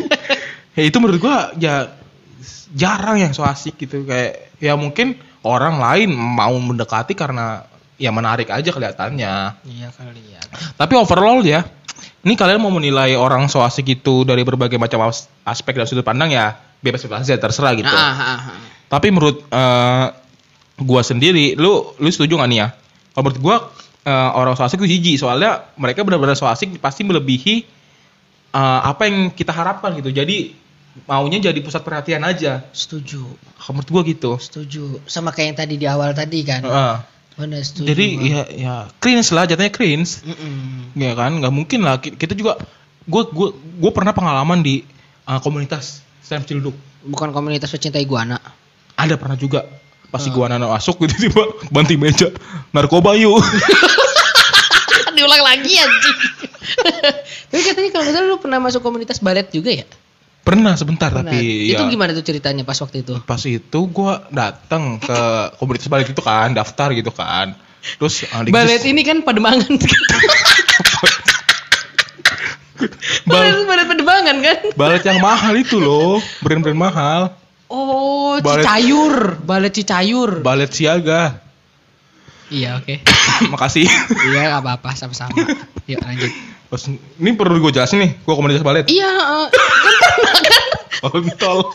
ya 0.76 0.82
itu 0.84 0.96
menurut 1.00 1.18
gua 1.20 1.50
ya 1.56 1.88
jarang 2.76 3.16
yang 3.16 3.32
so 3.32 3.42
asik 3.42 3.80
gitu 3.80 4.04
kayak 4.04 4.52
ya 4.60 4.76
mungkin 4.76 5.16
orang 5.40 5.80
lain 5.80 6.12
mau 6.12 6.52
mendekati 6.60 7.16
karena 7.16 7.64
ya 7.96 8.12
menarik 8.12 8.52
aja 8.52 8.68
kelihatannya 8.68 9.56
Iya 9.64 9.88
kali 9.96 10.22
ya 10.36 10.42
tapi 10.76 10.92
overall 11.00 11.40
ya 11.40 11.64
ini 12.26 12.34
kalian 12.34 12.58
mau 12.58 12.72
menilai 12.74 13.14
orang 13.14 13.46
so 13.46 13.62
asik 13.62 14.00
itu 14.00 14.26
dari 14.26 14.42
berbagai 14.42 14.76
macam 14.80 15.06
as- 15.06 15.30
aspek 15.46 15.78
dan 15.78 15.86
sudut 15.86 16.02
pandang 16.02 16.34
ya 16.34 16.58
bebas 16.82 17.02
bebas 17.06 17.24
aja 17.24 17.38
terserah 17.38 17.72
gitu. 17.78 17.88
Ah, 17.88 18.12
ah, 18.12 18.20
ah, 18.20 18.40
ah. 18.52 18.58
tapi 18.90 19.14
menurut 19.14 19.46
eh, 19.46 20.06
gua 20.82 21.02
sendiri 21.06 21.56
lu 21.56 21.96
lu 21.96 22.08
setuju 22.10 22.36
gak 22.38 22.48
nih 22.50 22.58
ya? 22.62 22.68
Kalau 23.14 23.22
menurut 23.26 23.40
gua 23.40 23.56
eh, 24.04 24.30
orang 24.36 24.54
so 24.58 24.66
asik 24.66 24.82
itu 24.84 24.98
jijik 24.98 25.22
soalnya 25.22 25.70
mereka 25.78 26.04
benar-benar 26.04 26.36
so 26.36 26.44
asik 26.50 26.76
pasti 26.82 27.06
melebihi 27.06 27.54
eh, 28.52 28.80
apa 28.84 29.08
yang 29.08 29.32
kita 29.32 29.54
harapkan 29.54 29.96
gitu. 29.96 30.12
Jadi 30.12 30.52
maunya 31.04 31.52
jadi 31.52 31.58
pusat 31.60 31.84
perhatian 31.84 32.24
aja. 32.24 32.64
Setuju. 32.72 33.22
Kalau 33.60 33.72
menurut 33.76 33.90
gua 33.92 34.02
gitu. 34.04 34.32
Setuju. 34.40 35.04
Sama 35.08 35.32
kayak 35.32 35.46
yang 35.52 35.58
tadi 35.58 35.74
di 35.76 35.86
awal 35.88 36.10
tadi 36.16 36.40
kan. 36.44 36.64
Heeh. 36.64 37.15
Setuju 37.36 37.84
jadi 37.84 38.06
gua. 38.16 38.24
ya 38.24 38.40
ya 38.48 38.74
cringe 38.96 39.28
lah 39.30 39.44
jatuhnya 39.44 39.68
cringe 39.68 40.24
Mm-mm. 40.24 40.96
ya 40.96 41.12
kan? 41.12 41.36
Nggak 41.36 41.52
mungkin 41.52 41.84
lah 41.84 42.00
Ki- 42.00 42.16
kita 42.16 42.32
juga 42.32 42.56
gua 43.04 43.28
gua 43.28 43.48
gua 43.52 43.90
pernah 43.92 44.16
pengalaman 44.16 44.64
di 44.64 44.80
eh, 45.22 45.40
komunitas 45.44 46.00
Sam 46.24 46.42
Cilduk 46.42 46.72
Bukan 47.04 47.30
komunitas 47.30 47.68
pecinta 47.68 48.00
iguana. 48.00 48.40
Ada 48.96 49.14
pernah 49.14 49.36
juga. 49.36 49.62
Pas 50.08 50.24
gua 50.26 50.48
anak 50.48 50.70
masuk 50.70 51.04
gitu 51.04 51.14
tiba 51.28 51.44
banting 51.68 52.00
meja. 52.00 52.32
Narkoba 52.72 53.12
yuk. 53.14 53.36
Diulang 55.16 55.42
lagi 55.44 55.72
anjing. 55.76 56.18
Tapi 57.48 57.62
katanya 57.62 57.88
kalau 57.92 58.04
misalnya 58.04 58.28
lu 58.28 58.38
pernah 58.40 58.60
masuk 58.60 58.80
komunitas 58.80 59.20
balet 59.20 59.48
juga 59.48 59.72
ya? 59.72 59.86
Pernah 60.46 60.78
sebentar 60.78 61.10
Pernah. 61.10 61.26
tapi 61.26 61.74
Itu 61.74 61.82
ya, 61.82 61.90
gimana 61.90 62.14
tuh 62.14 62.22
ceritanya 62.22 62.62
pas 62.62 62.78
waktu 62.78 63.02
itu? 63.02 63.18
pas 63.20 63.42
itu 63.42 63.80
gua 63.88 64.22
datang 64.30 64.96
ke 64.96 65.18
komunitas 65.58 65.90
balet 65.90 66.06
itu 66.06 66.22
kan 66.22 66.54
daftar 66.54 66.94
gitu 66.94 67.10
kan. 67.10 67.58
Terus 67.98 68.22
uh, 68.26 68.46
Balet 68.46 68.82
ini 68.82 69.02
kan 69.02 69.20
Pademangan. 69.20 69.66
Balet, 73.26 73.52
Bal- 73.52 73.66
balet 73.66 73.86
Pademangan 73.88 74.36
kan? 74.38 74.56
balet 74.74 75.02
yang 75.02 75.18
mahal 75.18 75.54
itu 75.56 75.80
loh 75.80 76.20
brand-brand 76.40 76.76
mahal. 76.76 77.22
Oh, 77.66 78.38
Balet- 78.38 78.62
Cicayur. 78.62 79.40
Balet 79.40 79.72
Cicayur. 79.72 80.30
Balet 80.40 80.70
siaga 80.70 81.42
Iya 82.46 82.78
oke 82.78 82.94
makasih 83.52 83.86
Iya 84.30 84.54
gak 84.54 84.62
apa-apa 84.62 84.94
sama-sama 84.94 85.34
Yuk 85.86 85.98
lanjut 85.98 86.30
Terus, 86.66 86.84
ini 87.18 87.30
perlu 87.34 87.62
gue 87.62 87.70
jelasin 87.70 88.02
nih 88.02 88.10
gua 88.22 88.34
komunitas 88.34 88.62
balet 88.62 88.86
Iya 88.86 89.06
eh, 89.06 89.48
kan 91.02 91.10
kontol 91.10 91.70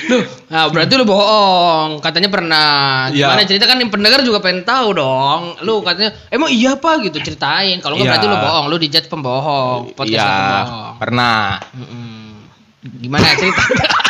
Loh, 0.00 0.24
nah 0.48 0.64
berarti 0.72 0.96
lu 0.96 1.04
bohong. 1.04 2.00
Katanya 2.00 2.32
pernah. 2.32 2.66
Iya. 3.12 3.30
Gimana 3.30 3.44
cerita 3.44 3.68
kan 3.68 3.76
yang 3.76 3.92
pendengar 3.92 4.24
juga 4.24 4.40
pengen 4.40 4.64
tahu 4.64 4.96
dong. 4.96 5.60
Lu 5.60 5.84
katanya 5.84 6.16
emang 6.32 6.48
iya 6.48 6.72
apa 6.72 7.04
gitu 7.04 7.20
ceritain. 7.20 7.78
Kalau 7.78 8.00
nggak 8.00 8.08
Iya. 8.08 8.12
berarti 8.16 8.26
lu 8.26 8.38
bohong. 8.40 8.64
Lu 8.72 8.76
dijudge 8.80 9.06
pembohong. 9.06 9.92
Podcast 9.92 10.16
iya 10.16 10.24
pembohong. 10.24 10.94
pernah 10.96 11.60
Mm-mm. 11.76 12.16
Gimana 12.96 13.36
cerita? 13.36 13.60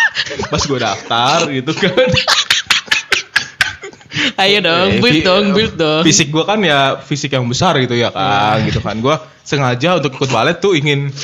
pas 0.55 0.63
gue 0.63 0.79
daftar 0.79 1.39
gitu 1.51 1.73
kan 1.75 2.07
Ayo 4.43 4.59
dong, 4.59 4.99
build 4.99 5.23
dong, 5.23 5.45
build 5.55 5.75
dong. 5.79 6.03
Fisik 6.03 6.35
gue 6.35 6.43
kan 6.43 6.59
ya 6.63 6.99
fisik 6.99 7.31
yang 7.31 7.47
besar 7.47 7.79
gitu 7.79 7.95
ya 7.95 8.11
kan, 8.11 8.59
gitu 8.67 8.83
kan. 8.83 8.99
Gue 8.99 9.15
sengaja 9.47 10.03
untuk 10.03 10.19
ikut 10.19 10.31
balet 10.31 10.59
tuh 10.59 10.75
ingin 10.75 11.15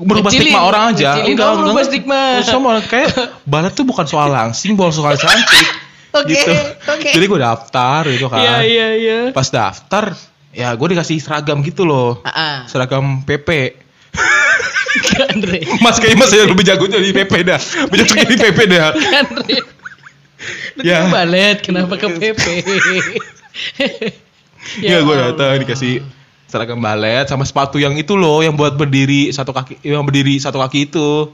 merubah 0.00 0.32
stigma 0.32 0.64
orang 0.64 0.96
aja. 0.96 1.20
ngecilin 1.20 1.36
dong, 1.36 1.56
merubah 1.60 1.84
stigma. 1.84 2.22
Sama 2.40 2.80
kayak 2.80 3.12
balet 3.44 3.72
tuh 3.76 3.84
bukan 3.84 4.08
soal 4.08 4.32
langsing, 4.32 4.74
bukan 4.76 4.92
soal 4.92 5.14
cantik. 5.20 5.68
Oke, 6.10 6.34
gitu. 6.34 6.50
oke. 6.90 7.06
Jadi 7.14 7.22
gue 7.22 7.38
daftar 7.38 8.02
gitu 8.10 8.26
kan. 8.26 8.42
Iya, 8.42 8.66
iya, 8.66 8.88
iya. 8.98 9.18
Pas 9.30 9.46
daftar, 9.46 10.10
ya 10.50 10.74
gue 10.74 10.86
dikasih 10.90 11.22
seragam 11.22 11.62
gitu 11.62 11.86
loh. 11.86 12.18
Ah, 12.26 12.34
ah. 12.34 12.56
Seragam 12.66 13.22
PP. 13.22 13.78
Andre. 15.30 15.62
Mas 15.78 16.02
kayaknya 16.02 16.18
mas 16.18 16.34
yang 16.34 16.50
lebih 16.50 16.66
jago 16.66 16.90
jadi 16.90 17.14
PP 17.14 17.32
dah. 17.46 17.62
Lebih 17.62 17.96
cocok 18.02 18.16
jadi 18.26 18.36
PP 18.42 18.58
dah. 18.74 18.90
Andre. 18.90 19.79
Lu 20.74 20.82
Ya. 20.82 21.04
balet, 21.06 21.60
kenapa 21.60 21.94
ke 21.94 22.06
PP? 22.08 22.44
Iya 24.78 25.00
gue 25.00 25.10
Allah. 25.10 25.32
datang 25.32 25.56
dikasih 25.58 26.04
seragam 26.44 26.78
balet 26.78 27.24
sama 27.24 27.42
sepatu 27.42 27.76
yang 27.76 27.94
itu 27.94 28.12
loh 28.12 28.38
yang 28.38 28.52
buat 28.52 28.74
berdiri 28.74 29.30
satu 29.30 29.50
kaki 29.50 29.80
yang 29.82 30.02
berdiri 30.02 30.36
satu 30.36 30.58
kaki 30.58 30.86
itu 30.86 31.30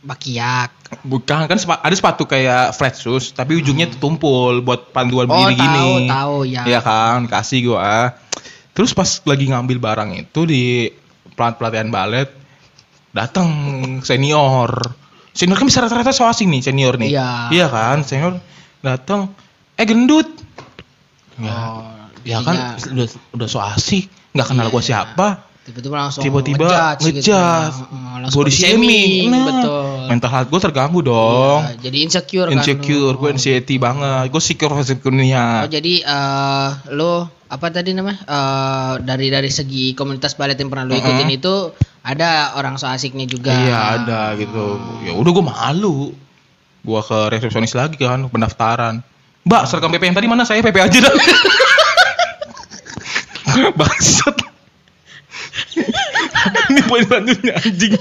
Bakiak. 0.00 0.70
bukan 1.02 1.46
kan 1.46 1.54
sepa- 1.56 1.78
ada 1.78 1.92
sepatu 1.92 2.24
kayak 2.24 2.72
flat 2.72 2.92
shoes 2.92 3.30
tapi 3.30 3.54
ujungnya 3.54 3.86
tuh 3.88 3.98
tumpul 4.00 4.58
buat 4.58 4.90
panduan 4.90 5.24
Oh, 5.24 5.36
berdiri 5.36 5.54
gini 5.54 5.78
tahu, 5.78 5.94
tahu, 6.08 6.36
ya. 6.44 6.62
Iya 6.64 6.80
kan 6.80 7.26
kasih 7.26 7.60
gua 7.68 8.16
terus 8.72 8.90
pas 8.90 9.20
lagi 9.22 9.46
ngambil 9.46 9.78
barang 9.78 10.10
itu 10.16 10.40
di 10.42 10.90
pelat 11.32 11.54
pelatihan 11.54 11.88
balet 11.88 12.30
datang 13.10 13.46
senior 14.00 14.70
senior 15.32 15.56
kan 15.56 15.64
bisa 15.64 15.80
rata-rata 15.80 16.10
so 16.10 16.24
asing 16.24 16.48
nih 16.48 16.60
senior 16.60 16.94
nih 16.94 17.10
Iya. 17.10 17.30
iya 17.50 17.66
kan 17.66 18.00
senior 18.00 18.36
datang 18.78 19.32
eh 19.74 19.84
gendut 19.84 20.28
ya, 21.34 21.50
Oh, 21.50 21.82
ya 22.22 22.38
kan 22.40 22.54
iya. 22.78 22.92
udah 22.92 23.06
udah 23.32 23.46
so 23.46 23.58
asik 23.58 24.06
nggak 24.30 24.46
kenal 24.46 24.68
gua 24.68 24.78
Iya. 24.78 24.88
siapa 25.00 25.28
Tiba-tiba 25.62 25.94
langsung 25.96 26.22
tiba-tiba 26.22 26.66
ngejudge 26.98 27.22
gitu. 27.22 27.30
ngejudge 27.30 27.76
langsung 28.18 28.34
body 28.36 28.50
shaming 28.52 29.30
nah, 29.30 29.44
betul. 29.46 29.86
mental 30.06 30.30
health 30.32 30.48
gue 30.48 30.60
terganggu 30.60 31.00
dong 31.00 31.60
Iya, 31.62 31.74
jadi 31.80 31.96
insecure 32.02 32.46
kan. 32.46 32.54
insecure 32.56 33.14
gue 33.14 33.28
anxiety 33.30 33.76
banget 33.76 34.26
gue 34.26 34.42
secure 34.42 34.74
insecure-nya 34.74 35.62
Oh, 35.62 35.70
jadi 35.70 35.92
eh 36.02 36.68
lo 36.90 37.30
apa 37.52 37.68
tadi 37.68 37.92
namanya? 37.92 38.24
Eh 38.24 38.94
dari 39.04 39.28
dari 39.28 39.52
segi 39.52 39.92
komunitas 39.92 40.32
balet 40.40 40.56
yang 40.56 40.72
pernah 40.72 40.88
lo 40.88 40.96
ikutin 40.96 41.28
Mm-mm. 41.28 41.36
itu 41.36 41.54
ada 42.00 42.56
orang 42.56 42.80
so 42.80 42.88
asiknya 42.88 43.28
juga. 43.28 43.52
iya 43.52 44.00
ada 44.00 44.32
gitu. 44.40 44.80
Ya 45.04 45.12
udah 45.12 45.30
gue 45.36 45.44
malu. 45.44 46.16
Gue 46.82 47.00
ke 47.04 47.18
resepsionis 47.28 47.76
lagi 47.76 48.00
kan 48.00 48.24
pendaftaran. 48.32 49.04
Mbak 49.44 49.62
seragam 49.68 49.92
PP 49.92 50.02
yang 50.08 50.16
tadi 50.16 50.26
mana? 50.32 50.48
Saya 50.48 50.64
PP 50.64 50.80
aja 50.80 50.98
dah. 51.04 51.14
Bangsat. 53.78 54.36
Ini 56.72 56.80
poin 56.88 57.04
selanjutnya 57.04 57.52
anjing. 57.60 57.92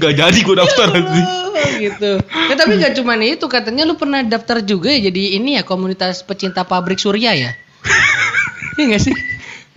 Gak 0.00 0.14
jadi 0.16 0.38
gue 0.40 0.56
daftar 0.56 0.88
anjing 0.96 1.43
gitu. 1.80 2.10
Ya, 2.20 2.54
tapi 2.54 2.78
gak 2.80 2.94
cuman 2.98 3.20
itu 3.24 3.46
katanya 3.48 3.82
lu 3.88 3.94
pernah 3.98 4.20
daftar 4.22 4.60
juga 4.60 4.92
ya 4.92 5.08
jadi 5.10 5.38
ini 5.40 5.56
ya 5.58 5.62
komunitas 5.66 6.22
pecinta 6.22 6.62
pabrik 6.64 7.00
surya 7.00 7.32
ya. 7.34 7.50
Iya 8.74 8.98
gak 8.98 9.02
sih? 9.06 9.14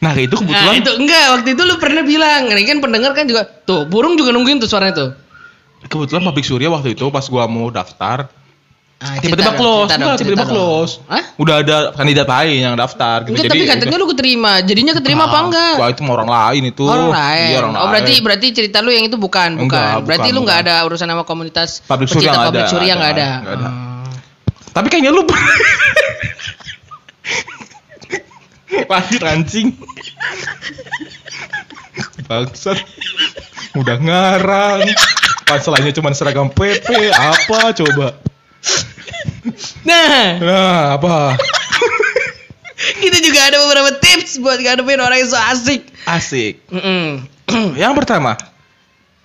Nah 0.01 0.13
itu 0.17 0.37
Nah, 0.37 0.45
kebetulan 0.45 0.75
itu 0.81 0.91
enggak 0.97 1.23
waktu 1.37 1.49
itu 1.53 1.61
lu 1.65 1.75
pernah 1.77 2.01
bilang, 2.05 2.49
ini 2.49 2.65
kan 2.65 2.81
pendengar 2.81 3.11
kan 3.17 3.25
juga 3.25 3.45
tuh 3.45 3.85
burung 3.89 4.17
juga 4.17 4.33
nungguin 4.33 4.61
tuh 4.61 4.69
suaranya 4.69 4.93
tuh. 4.93 5.09
kebetulan 5.87 6.25
pabrik 6.25 6.45
surya 6.45 6.73
waktu 6.73 6.97
itu 6.97 7.05
pas 7.13 7.21
gua 7.29 7.45
mau 7.45 7.69
daftar 7.69 8.27
Ah, 8.97 9.21
tiba-tiba 9.21 9.53
close 9.53 9.93
enggak 9.93 10.17
tiba-tiba 10.17 10.49
close 10.49 10.97
Hah? 11.05 11.21
udah 11.37 11.61
ada 11.61 11.93
kandidat 11.93 12.25
lain 12.25 12.65
yang 12.65 12.73
daftar 12.73 13.29
gitu 13.29 13.37
Enggak, 13.37 13.53
tapi 13.53 13.69
katanya 13.69 13.97
lu 14.01 14.09
keterima. 14.09 14.57
Jadinya 14.65 14.97
keterima 14.97 15.29
apa 15.29 15.37
enggak? 15.45 15.77
Wah 15.77 15.87
itu 15.93 16.01
mah 16.01 16.13
orang 16.17 16.33
lain 16.33 16.73
itu 16.73 16.81
Orang 16.81 17.13
lain. 17.13 17.49
Iya, 17.53 17.57
orang 17.61 17.77
oh, 17.77 17.93
berarti 17.93 18.13
lain. 18.17 18.25
berarti 18.25 18.47
cerita 18.57 18.81
lu 18.81 18.89
yang 18.89 19.05
itu 19.05 19.21
bukan, 19.21 19.53
bukan. 19.53 19.69
Enggak, 19.69 20.01
berarti 20.01 20.33
bukan, 20.33 20.33
lu 20.33 20.39
enggak 20.49 20.59
ada 20.65 20.81
urusan 20.89 21.05
sama 21.13 21.23
komunitas 21.29 21.85
surya 21.85 22.09
pecinta 22.09 22.41
pabrik 22.49 22.65
ada, 22.65 22.73
surya 22.73 22.93
enggak 22.97 23.13
ada. 23.13 23.21
ada, 23.21 23.37
nggak 23.37 23.53
ada. 23.53 23.69
Hmm. 23.69 24.09
tapi 24.73 24.87
kayaknya 24.89 25.11
lu 25.13 25.21
lanjut 28.89 29.23
anjing 29.29 29.77
bangsat. 32.25 32.81
Udah 33.77 33.97
ngarang. 34.01 34.89
Pasalnya 35.47 35.93
cuma 35.95 36.11
seragam 36.17 36.49
PP, 36.51 37.13
apa 37.13 37.71
coba? 37.77 38.17
Nah, 39.83 40.37
Nah, 40.39 40.99
apa? 40.99 41.39
kita 43.01 43.17
juga 43.19 43.39
ada 43.47 43.57
beberapa 43.63 43.91
tips 43.97 44.37
buat 44.39 44.59
ngadepin 44.59 44.99
orang 44.99 45.23
yang 45.23 45.29
so 45.31 45.39
asik. 45.39 45.87
Asik. 46.03 46.61
Mm-mm. 46.69 47.23
Yang 47.81 47.93
pertama, 47.95 48.35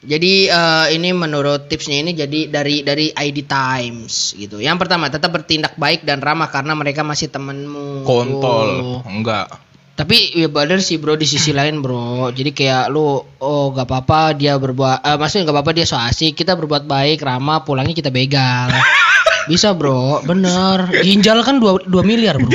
Jadi 0.03 0.51
eh, 0.51 0.87
ini 0.99 1.15
menurut 1.15 1.71
tipsnya 1.71 2.03
ini 2.03 2.11
jadi 2.11 2.51
dari 2.51 2.83
dari 2.83 3.15
ID 3.15 3.47
Times 3.47 4.35
gitu. 4.35 4.59
Yang 4.59 4.83
pertama 4.83 5.07
tetap 5.07 5.31
bertindak 5.31 5.79
baik 5.79 6.03
dan 6.03 6.19
ramah 6.19 6.51
karena 6.51 6.75
mereka 6.75 7.07
masih 7.07 7.31
temenmu. 7.31 8.03
kontol. 8.03 8.99
Oh. 8.99 9.01
Enggak. 9.07 9.47
Tapi 9.95 10.35
ya 10.35 10.51
bener 10.51 10.83
sih 10.83 10.99
bro 10.99 11.15
di 11.15 11.23
sisi 11.23 11.55
lain 11.55 11.79
bro. 11.79 12.35
Jadi 12.35 12.51
kayak 12.51 12.91
lu 12.91 13.23
oh 13.23 13.65
gak 13.71 13.87
apa-apa 13.87 14.35
dia 14.35 14.59
berbuat, 14.59 15.07
eh, 15.07 15.17
maksudnya 15.23 15.47
gak 15.47 15.55
apa-apa 15.55 15.71
dia 15.71 15.87
so 15.87 15.95
asik. 15.95 16.35
Kita 16.35 16.59
berbuat 16.59 16.83
baik, 16.83 17.23
ramah, 17.23 17.63
pulangnya 17.63 17.95
kita 17.95 18.11
begal. 18.11 18.75
Bisa 19.47 19.75
bro, 19.75 20.23
bener. 20.23 20.91
Ginjal 21.03 21.43
kan 21.43 21.59
2, 21.59 21.89
2 21.89 22.03
miliar 22.05 22.39
bro. 22.39 22.51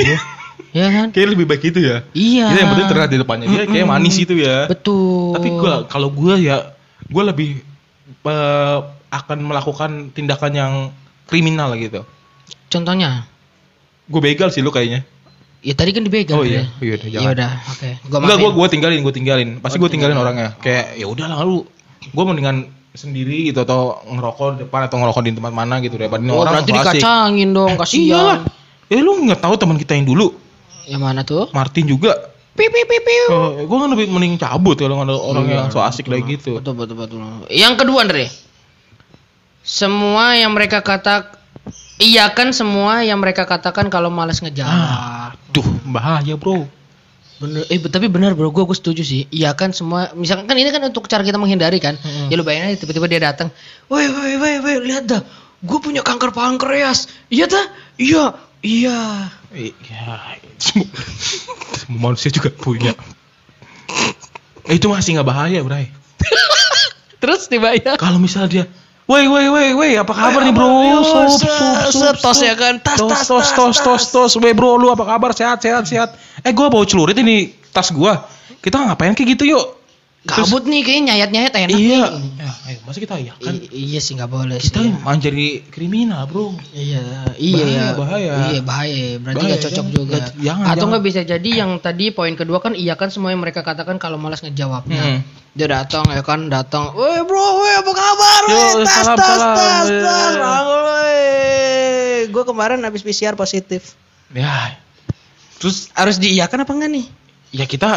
ya 0.70 0.86
kan? 0.88 1.06
Kayak 1.10 1.28
lebih 1.36 1.46
baik 1.48 1.62
itu 1.64 1.80
ya. 1.80 2.04
Iya. 2.12 2.46
Ini 2.52 2.58
yang 2.60 2.70
penting 2.72 2.88
terlihat 2.88 3.10
di 3.10 3.18
depannya 3.18 3.46
dia 3.46 3.62
kayak 3.64 3.84
Mm-mm. 3.84 3.94
manis 3.98 4.16
itu 4.16 4.34
ya. 4.36 4.68
Betul. 4.68 5.34
Tapi 5.36 5.48
gua 5.50 5.72
kalau 5.86 6.08
gua 6.08 6.34
ya 6.36 6.72
gua 7.08 7.28
lebih 7.28 7.60
eh, 8.24 8.78
akan 9.08 9.38
melakukan 9.40 9.90
tindakan 10.12 10.52
yang 10.52 10.72
kriminal 11.24 11.72
gitu. 11.76 12.04
Contohnya? 12.68 13.24
Gue 14.08 14.20
begal 14.20 14.48
sih 14.48 14.60
lu 14.60 14.68
kayaknya. 14.68 15.04
Ya 15.60 15.72
tadi 15.72 15.90
kan 15.92 16.04
dibegal. 16.04 16.38
Oh 16.38 16.44
iya, 16.44 16.68
ya. 16.80 16.84
iya 16.84 16.92
udah, 16.96 17.08
Ya 17.08 17.28
udah, 17.32 17.50
oke. 17.66 17.90
Gua 18.08 18.18
Enggak, 18.20 18.36
gua 18.38 18.50
gua 18.52 18.66
tinggalin, 18.68 19.00
gua 19.00 19.12
tinggalin. 19.12 19.48
Pasti 19.58 19.76
Oh, 19.76 19.80
gua 19.80 19.90
tinggalin 19.90 20.16
tinggalin. 20.16 20.36
orangnya. 20.36 20.48
Kayak 20.60 20.86
ya 20.96 21.06
udahlah 21.08 21.40
lu. 21.42 21.64
Gua 22.12 22.24
mendingan 22.28 22.68
sendiri 22.98 23.46
gitu 23.46 23.62
atau 23.62 24.02
ngerokok 24.04 24.46
di 24.52 24.66
depan 24.66 24.80
atau 24.84 24.98
ngerokok 24.98 25.22
di 25.22 25.32
tempat 25.32 25.52
mana 25.54 25.78
gitu 25.78 25.94
daripada 25.94 26.18
ini 26.18 26.34
Oh, 26.34 26.42
orang 26.42 26.58
berarti 26.58 26.68
so 26.68 26.74
asik. 26.74 26.84
dikacangin 26.98 27.48
dong, 27.54 27.70
Iyalah. 27.70 27.80
kasihan. 27.80 28.38
Ya 28.88 28.98
lu 28.98 29.12
nggak 29.22 29.38
tahu 29.38 29.54
teman 29.54 29.76
kita 29.76 29.94
yang 29.94 30.04
dulu, 30.04 30.34
Yang 30.84 31.00
mana 31.00 31.20
tuh? 31.22 31.46
Martin 31.52 31.86
juga. 31.86 32.34
Pipi 32.52 32.82
pipi. 32.82 33.14
Uh, 33.30 33.62
gue 33.62 33.76
kan 33.78 33.86
lebih 33.86 34.10
mending 34.10 34.34
cabut 34.34 34.74
kalau 34.74 34.98
ada 34.98 35.14
orang 35.14 35.46
Iya, 35.46 35.54
yang 35.54 35.68
so 35.70 35.78
asik 35.78 36.10
kayak 36.10 36.26
gitu. 36.26 36.58
Betul 36.58 36.74
betul 36.74 36.98
betul. 36.98 37.22
Yang 37.46 37.74
kedua 37.78 38.02
Andre. 38.02 38.26
Semua 39.62 40.32
yang 40.34 40.50
mereka 40.50 40.80
kata 40.80 41.28
iya 41.98 42.32
kan 42.32 42.50
semua 42.50 43.04
yang 43.04 43.20
mereka 43.20 43.44
katakan 43.44 43.86
kalau 43.86 44.08
malas 44.08 44.40
ngejawab. 44.40 44.72
Ah, 44.72 45.28
duh 45.52 45.66
bahaya 45.84 46.34
bro. 46.34 46.64
Bener, 47.38 47.62
eh 47.70 47.78
tapi 47.78 48.10
benar 48.10 48.34
bro, 48.34 48.50
gue 48.50 48.66
gue 48.66 48.74
setuju 48.74 49.02
sih. 49.06 49.30
Iya 49.30 49.54
kan 49.54 49.70
semua, 49.70 50.10
misalkan 50.18 50.50
kan 50.50 50.58
ini 50.58 50.74
kan 50.74 50.82
untuk 50.82 51.06
cara 51.06 51.22
kita 51.22 51.38
menghindari 51.38 51.78
kan. 51.78 51.94
Mm-mm. 51.94 52.30
Ya 52.30 52.34
lu 52.34 52.42
bayangin 52.42 52.74
aja 52.74 52.82
tiba-tiba 52.82 53.06
dia 53.06 53.20
datang, 53.22 53.54
woi 53.86 54.10
woi 54.10 54.34
woi 54.42 54.54
woi 54.58 54.74
lihat 54.82 55.06
dah, 55.06 55.22
gue 55.62 55.78
punya 55.78 56.02
kanker 56.02 56.34
pankreas. 56.34 57.06
Iya 57.30 57.46
dah, 57.46 57.66
iya 57.94 58.24
iya. 58.66 58.98
Iya, 59.48 60.28
semua, 60.60 60.90
semua 61.78 62.00
manusia 62.10 62.28
juga 62.28 62.52
punya. 62.52 62.92
Eh, 64.68 64.76
itu 64.76 64.90
masih 64.92 65.16
nggak 65.16 65.28
bahaya, 65.28 65.64
Bray. 65.64 65.88
Terus 67.22 67.48
dibayar. 67.48 67.96
Kalau 67.96 68.20
misalnya 68.20 68.50
dia, 68.52 68.64
woi 69.08 69.24
woi 69.24 69.46
woi 69.48 69.68
woi, 69.72 69.90
apa 69.96 70.12
kabar 70.12 70.44
nih 70.44 70.52
bro? 70.52 70.68
Sup, 71.00 71.32
sup, 71.32 71.90
sup, 71.96 72.16
sup. 72.20 72.44
ya 72.44 72.52
kan? 72.52 72.76
Tas, 72.84 73.00
tos, 73.00 73.08
tas, 73.08 73.24
tos, 73.24 73.48
tas, 73.48 73.56
tos, 73.56 73.76
tos, 73.80 74.02
tas. 74.04 74.04
tos, 74.12 74.32
woi 74.36 74.52
bro, 74.52 74.76
lu 74.76 74.92
apa 74.92 75.08
kabar? 75.08 75.32
Sehat, 75.32 75.64
sehat, 75.64 75.88
sehat. 75.88 76.12
Eh, 76.44 76.52
gua 76.52 76.68
bawa 76.68 76.84
celurit 76.84 77.16
ini 77.16 77.56
tas 77.72 77.88
gua. 77.88 78.28
Kita 78.60 78.76
ngapain 78.84 79.16
kayak 79.16 79.38
gitu 79.38 79.56
yuk? 79.56 79.77
Kabut 80.20 80.62
nih 80.62 80.82
kayaknya 80.82 81.14
nyayat-nyayat 81.14 81.52
enak 81.54 81.70
iya. 81.72 82.10
nih. 82.10 82.30
Ya, 82.36 82.50
ayo, 82.66 82.78
masa 82.82 82.98
kita 82.98 83.14
iya 83.16 83.32
kan? 83.32 83.54
I- 83.54 83.70
iya 83.70 83.98
sih 83.98 84.12
nggak 84.12 84.28
boleh 84.28 84.58
Kita 84.58 84.80
sih. 84.80 84.90
main 84.98 85.16
jadi 85.16 85.62
kriminal, 85.64 86.26
bro. 86.26 86.52
Iya, 86.70 87.00
iya 87.34 87.54
Bahaya, 87.54 87.70
ya. 87.70 87.94
bahaya. 87.94 88.32
Iya 88.50 88.60
bahaya. 88.60 89.04
Berarti 89.16 89.36
Bahaya, 89.36 89.48
nggak 89.48 89.62
cocok 89.62 89.76
jangan- 89.78 89.94
juga. 89.94 90.16
jangan, 90.36 90.64
Atau 90.68 90.84
nggak 90.90 91.04
bisa 91.06 91.20
jadi 91.22 91.48
yang 91.54 91.70
tadi 91.78 92.04
poin 92.10 92.34
kedua 92.34 92.58
kan 92.58 92.74
iya 92.74 92.92
kan 92.92 93.08
semua 93.08 93.30
yang 93.30 93.38
mereka 93.38 93.62
katakan 93.62 93.96
kalau 93.96 94.16
malas 94.16 94.40
ngejawabnya. 94.40 94.98
Hmm. 94.98 95.20
Dia 95.54 95.66
datang 95.66 96.02
ya 96.08 96.20
kan 96.20 96.46
datang. 96.46 96.92
Woi 96.92 97.18
bro, 97.22 97.44
woi 97.56 97.72
apa 97.74 97.90
kabar? 97.92 98.40
Yo, 98.44 98.56
Woi 98.74 98.84
tas 98.84 98.94
salam, 99.00 99.16
tas 99.16 99.28
salam. 99.28 99.54
tas 99.54 99.86
Iya. 99.86 100.00
tas. 100.02 100.34
Gue 102.28 102.42
kemarin 102.44 102.78
habis 102.82 103.00
PCR 103.00 103.34
positif. 103.34 103.94
Ya. 104.30 104.76
Terus 105.56 105.88
Harus 105.92 106.16
diiyakan 106.18 106.62
apa 106.62 106.72
enggak 106.72 106.90
nih? 106.92 107.06
ya 107.48 107.64
kita 107.64 107.88
ya 107.88 107.96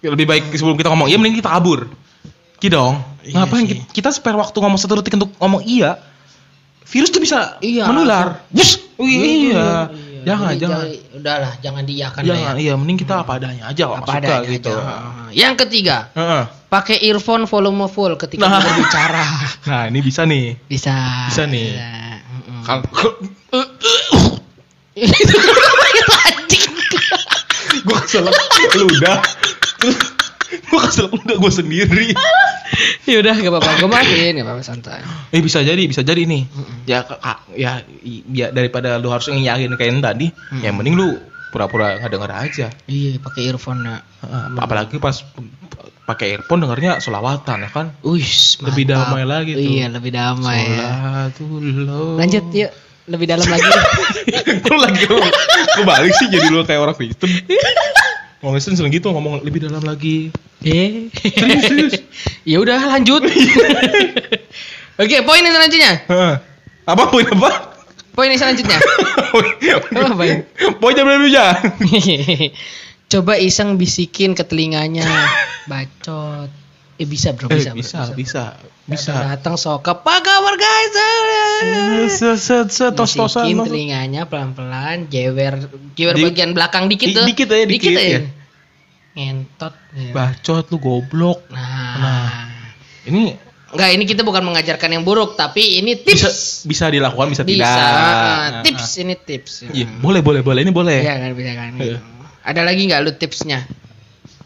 lebih 0.00 0.24
baik 0.24 0.42
sebelum 0.52 0.74
kita 0.74 0.88
ngomong 0.88 1.06
iya 1.06 1.16
mending 1.18 1.38
kita 1.38 1.50
kabur. 1.50 1.86
Ki 2.58 2.68
dong. 2.68 2.98
Iya 3.22 3.44
Ngapain 3.44 3.64
sih. 3.66 3.80
kita, 3.88 4.10
spare 4.10 4.34
waktu 4.34 4.54
ngomong 4.54 4.76
satu 4.76 4.98
detik 4.98 5.14
untuk 5.14 5.30
ngomong 5.36 5.62
iya? 5.62 5.96
Virus 6.84 7.08
tuh 7.08 7.20
bisa 7.20 7.60
Iya. 7.60 7.86
menular. 7.86 8.40
Wus. 8.50 8.80
Oh, 8.96 9.04
iya. 9.04 9.88
Jangan, 10.26 10.50
Jadi 10.50 10.60
jangan. 10.60 10.78
Udahlah, 11.14 11.52
jangan 11.60 11.82
diiyakan 11.84 12.20
lah 12.20 12.26
ya. 12.26 12.34
Jangan, 12.34 12.54
iya 12.58 12.72
mending 12.74 12.98
kita 12.98 13.14
apa 13.22 13.38
adanya 13.38 13.70
aja 13.70 13.84
Apa 13.86 14.02
suka 14.02 14.18
adanya 14.18 14.48
gitu. 14.50 14.74
aja. 14.74 15.30
Yang 15.30 15.54
ketiga, 15.62 15.96
Heeh. 16.12 16.42
pakai 16.66 16.96
earphone 17.04 17.44
volume 17.46 17.86
full 17.86 18.16
ketika 18.16 18.42
Nah. 18.42 18.58
berbicara. 18.58 19.24
Nah, 19.70 19.82
ini 19.86 20.00
bisa 20.00 20.24
nih. 20.24 20.56
Bisa. 20.66 20.94
Bisa 21.30 21.42
nih. 21.46 21.70
Bisa. 21.70 21.86
Mm-mm. 22.26 22.60
Kalau 22.66 22.82
Itu 24.98 25.38
itu 28.80 28.88
ludah. 29.80 30.08
gua 30.68 30.80
keselak 30.80 31.12
ludah 31.12 31.36
gua 31.36 31.52
sendiri. 31.52 32.06
ya 33.10 33.16
udah 33.20 33.34
gak 33.34 33.48
apa-apa, 33.48 33.70
gue 33.76 33.88
maafin, 33.88 34.32
gak 34.34 34.44
apa-apa 34.44 34.62
santai. 34.62 35.00
Eh 35.28 35.40
bisa 35.40 35.60
jadi, 35.60 35.80
bisa 35.84 36.00
jadi 36.00 36.24
nih. 36.24 36.42
Ya 36.84 37.02
ka- 37.02 37.16
ka- 37.16 37.44
ya 37.52 37.84
ya 38.28 38.48
daripada 38.48 38.96
lu 38.96 39.08
harus 39.08 39.28
ngiyain 39.28 39.68
kayak 39.74 40.00
tadi, 40.00 40.28
ya 40.60 40.70
mending 40.70 40.94
lu 40.94 41.08
pura-pura 41.48 41.96
nggak 41.96 42.12
denger 42.12 42.30
aja. 42.30 42.66
Iya, 42.84 43.16
pakai 43.18 43.48
earphone 43.48 43.80
ya. 43.82 43.96
Apalagi 44.56 44.96
pas 44.96 45.16
pakai 46.04 46.36
earphone 46.36 46.64
dengernya 46.64 47.00
solawatan 47.00 47.64
ya 47.64 47.70
kan. 47.70 47.86
Wih, 48.00 48.24
Lebih 48.62 48.84
damai 48.84 49.24
lagi 49.24 49.52
tuh. 49.52 49.64
Iya, 49.64 49.86
lebih 49.88 50.12
damai. 50.12 50.60
ya. 50.60 50.88
Sholatullah. 51.32 52.20
Lanjut 52.20 52.44
yuk, 52.52 52.72
lebih 53.08 53.26
dalam 53.26 53.44
lagi. 53.44 53.64
lu 54.68 54.76
lagi 54.76 55.02
lu, 55.04 55.16
lu 55.76 55.82
balik 55.84 56.12
sih 56.16 56.28
jadi 56.28 56.48
lu 56.48 56.64
kayak 56.64 56.80
orang 56.80 56.96
Kristen. 56.96 57.28
Orang 58.38 58.54
Kristen 58.54 58.74
sering 58.74 58.94
gitu 58.94 59.10
ngomong 59.10 59.42
lebih 59.42 59.66
dalam 59.66 59.82
lagi. 59.82 60.30
eh. 60.62 61.10
Serius, 61.12 61.62
serius. 61.64 61.92
ya 62.50 62.62
udah 62.62 62.78
lanjut. 62.88 63.26
Oke, 65.02 65.16
poin 65.22 65.42
yang 65.42 65.54
selanjutnya. 65.54 65.92
Heeh. 66.06 66.34
Apa 66.86 67.02
poin 67.06 67.26
apa? 67.26 67.50
Poin 68.14 68.26
yang 68.26 68.38
selanjutnya. 68.38 68.78
Apa, 69.94 70.14
Bang? 70.16 70.42
Poin 70.80 70.90
jam 70.90 71.06
berapa 71.06 71.28
ya? 71.28 71.46
Coba 73.08 73.38
iseng 73.38 73.76
bisikin 73.76 74.34
ke 74.34 74.42
telinganya. 74.42 75.06
Bacot. 75.66 76.50
Eh 76.96 77.06
bisa 77.06 77.30
bro, 77.30 77.46
Eh, 77.46 77.58
bisa. 77.58 77.70
bro, 77.70 77.78
bisa, 77.78 77.98
bisa, 78.10 78.14
bisa. 78.16 78.42
Datang 78.88 79.60
sok 79.60 79.84
apa 79.84 80.24
kabar 80.24 80.54
guys? 80.56 80.94
Set, 82.08 82.40
set, 82.40 82.68
set, 82.72 82.92
tos 82.96 83.12
tosan. 83.12 83.44
Telinganya 83.44 84.24
pelan-pelan, 84.24 85.12
jewer, 85.12 85.60
jewer 85.92 86.16
Di- 86.16 86.24
bagian 86.24 86.56
belakang 86.56 86.88
dikit 86.88 87.04
di- 87.04 87.14
tuh. 87.14 87.24
dikit 87.28 87.48
aja, 87.52 87.64
dikit, 87.68 87.90
aja. 87.92 88.00
ya. 88.00 88.20
Ngentot. 89.12 89.74
ya. 89.92 90.12
Bacot 90.16 90.64
lu 90.72 90.76
goblok. 90.80 91.44
Nah. 91.52 91.96
Nah. 92.00 92.30
Ini 93.04 93.44
Enggak, 93.68 93.90
ini 93.92 94.04
kita 94.08 94.24
bukan 94.24 94.40
mengajarkan 94.48 94.96
yang 94.96 95.04
buruk, 95.04 95.36
tapi 95.36 95.76
ini 95.76 95.92
tips. 96.00 96.16
bisa 96.16 96.28
bisa 96.64 96.84
dilakukan, 96.88 97.28
bisa, 97.28 97.44
Bisa. 97.44 97.52
tidak. 97.52 97.68
ah, 97.68 97.92
Nah, 97.92 98.64
tips 98.64 98.88
ini 98.96 99.12
tips. 99.12 99.68
Iya, 99.68 99.84
boleh, 100.00 100.24
boleh, 100.24 100.40
boleh. 100.40 100.64
Ini 100.64 100.72
boleh. 100.72 101.04
Iya 101.04 101.14
kan, 101.20 101.30
bisa 101.36 101.52
kan. 101.52 101.70
Iya. 101.76 102.00
Ada 102.48 102.64
lagi 102.64 102.88
nggak 102.88 103.00
lu 103.04 103.12
tipsnya? 103.12 103.68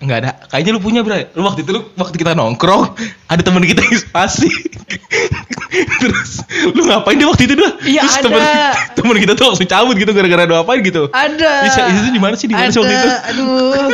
Enggak 0.02 0.18
ada. 0.26 0.30
Kayaknya 0.50 0.70
lu 0.74 0.80
punya, 0.82 1.00
Bray. 1.06 1.30
Lu 1.38 1.46
waktu 1.46 1.62
itu 1.62 1.70
lu 1.70 1.80
waktu 1.94 2.16
kita 2.18 2.34
nongkrong, 2.34 2.98
ada 3.30 3.38
teman 3.40 3.62
kita 3.62 3.86
yang 3.86 4.02
asik. 4.26 4.50
Terus 6.02 6.42
lu 6.74 6.84
ngapain 6.90 7.16
dia 7.16 7.30
waktu 7.30 7.46
itu 7.46 7.54
dah? 7.54 7.72
Iya, 7.86 8.02
Terus 8.02 8.16
ada. 8.18 8.26
Temen, 8.26 8.42
temen 8.98 9.16
kita 9.22 9.32
tuh 9.38 9.44
langsung 9.54 9.68
cabut 9.70 9.94
gitu 9.94 10.10
gara-gara 10.10 10.42
ada 10.44 10.66
apain 10.66 10.82
gitu. 10.82 11.06
Ada. 11.14 11.52
Bisa, 11.64 11.80
itu 11.86 12.10
di 12.10 12.20
mana 12.20 12.34
sih? 12.34 12.50
Di 12.50 12.54
mana 12.58 12.68
sih 12.68 12.82
waktu 12.82 12.94
itu? 12.98 13.08
Aduh. 13.30 13.88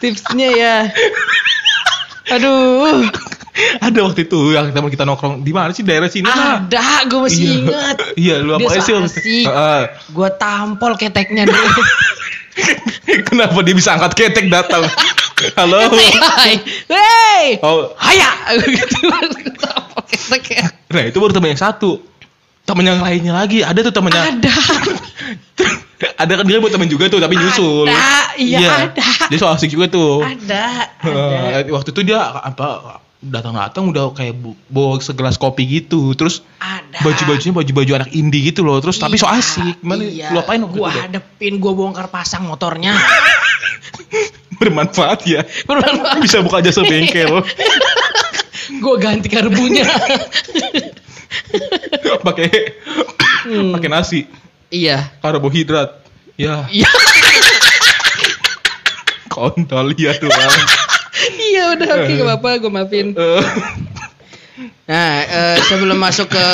Tipsnya 0.00 0.48
ya. 0.54 0.76
Aduh. 2.30 3.02
Ada 3.84 4.06
waktu 4.06 4.24
itu 4.24 4.54
yang 4.56 4.72
teman 4.72 4.88
kita 4.88 5.04
nongkrong 5.04 5.42
di 5.44 5.52
mana 5.52 5.74
sih 5.74 5.84
daerah 5.84 6.08
sini. 6.08 6.24
Ada, 6.24 7.04
gue 7.10 7.18
masih 7.20 7.44
Iya. 7.44 7.52
ingat. 7.60 7.96
Iya, 8.16 8.34
lu 8.40 8.50
apa 8.56 8.68
sih? 8.80 9.44
Heeh. 9.44 9.82
Gue 10.14 10.28
tampol 10.38 10.96
keteknya 10.96 11.44
dulu. 11.44 11.82
Kenapa 13.28 13.58
dia 13.62 13.74
bisa 13.74 13.94
angkat 13.94 14.12
ketek 14.18 14.46
datang? 14.50 14.86
Halo. 15.56 15.88
Hai. 16.36 16.60
Hey. 16.90 17.46
Oh, 17.64 17.94
Haya. 17.96 18.30
Nah 20.90 21.02
itu 21.06 21.16
baru 21.16 21.32
teman 21.32 21.54
yang 21.56 21.62
satu. 21.62 22.02
Temen 22.68 22.84
yang 22.86 23.00
lainnya 23.02 23.34
lagi, 23.34 23.64
ada 23.64 23.80
tuh 23.82 23.90
temennya. 23.90 24.30
Ada. 24.30 24.54
ada 26.22 26.32
kan 26.38 26.44
dia 26.46 26.60
buat 26.62 26.70
temen 26.70 26.86
juga 26.86 27.08
tuh, 27.10 27.18
tapi 27.18 27.34
nyusul. 27.34 27.88
Ada. 27.88 28.36
Iya, 28.38 28.68
ada. 28.92 29.08
Dia 29.26 29.38
so 29.40 29.48
asik 29.50 29.74
juga 29.74 29.90
tuh. 29.90 30.22
Ada, 30.22 30.92
ada. 31.02 31.66
Waktu 31.72 31.90
itu 31.90 32.14
dia 32.14 32.20
apa 32.20 33.00
datang-datang 33.20 33.88
udah 33.88 34.10
kayak 34.10 34.32
bawa 34.66 34.96
segelas 34.96 35.36
kopi 35.36 35.64
gitu 35.64 36.12
terus 36.12 36.40
Ada. 36.56 37.04
baju-bajunya 37.04 37.52
baju-baju 37.52 37.90
anak 37.94 38.10
indie 38.10 38.42
gitu 38.42 38.60
loh 38.60 38.78
terus 38.78 38.96
tapi 38.96 39.14
so 39.14 39.24
Iya, 39.24 39.36
asik 39.36 39.74
gimana 39.78 40.00
iya. 40.02 40.26
lu 40.32 40.40
apain 40.40 40.60
Gua 40.62 40.88
itu 40.88 40.90
deh? 40.90 41.00
hadepin, 41.04 41.52
gua 41.56 41.72
bongkar 41.74 42.06
pasang 42.08 42.44
motornya. 42.44 42.92
bermanfaat 44.56 45.18
ya 45.24 45.40
Bermanfaat. 45.62 46.20
bisa 46.20 46.40
buka 46.40 46.58
jasa 46.60 46.80
bengkel 46.80 47.44
gua 48.82 48.94
ganti 48.96 49.28
karbunya. 49.28 49.84
pakai 52.26 52.48
Hmm. 53.40 53.72
pakai 53.72 53.88
nasi 53.88 54.28
iya. 54.68 55.08
karbohidrat 55.18 56.04
ya 56.36 56.68
Iya. 56.68 56.86
kontol 59.26 59.90
ya 59.94 60.14
doang 60.14 60.58
Iya 61.50 61.64
udah 61.76 61.88
oke 62.00 62.12
gak 62.16 62.26
apa-apa 62.26 62.48
gue 62.60 62.72
maafin. 62.72 63.06
Nah 64.90 65.10
eh, 65.22 65.58
sebelum 65.70 65.96
masuk 65.96 66.32
ke 66.32 66.46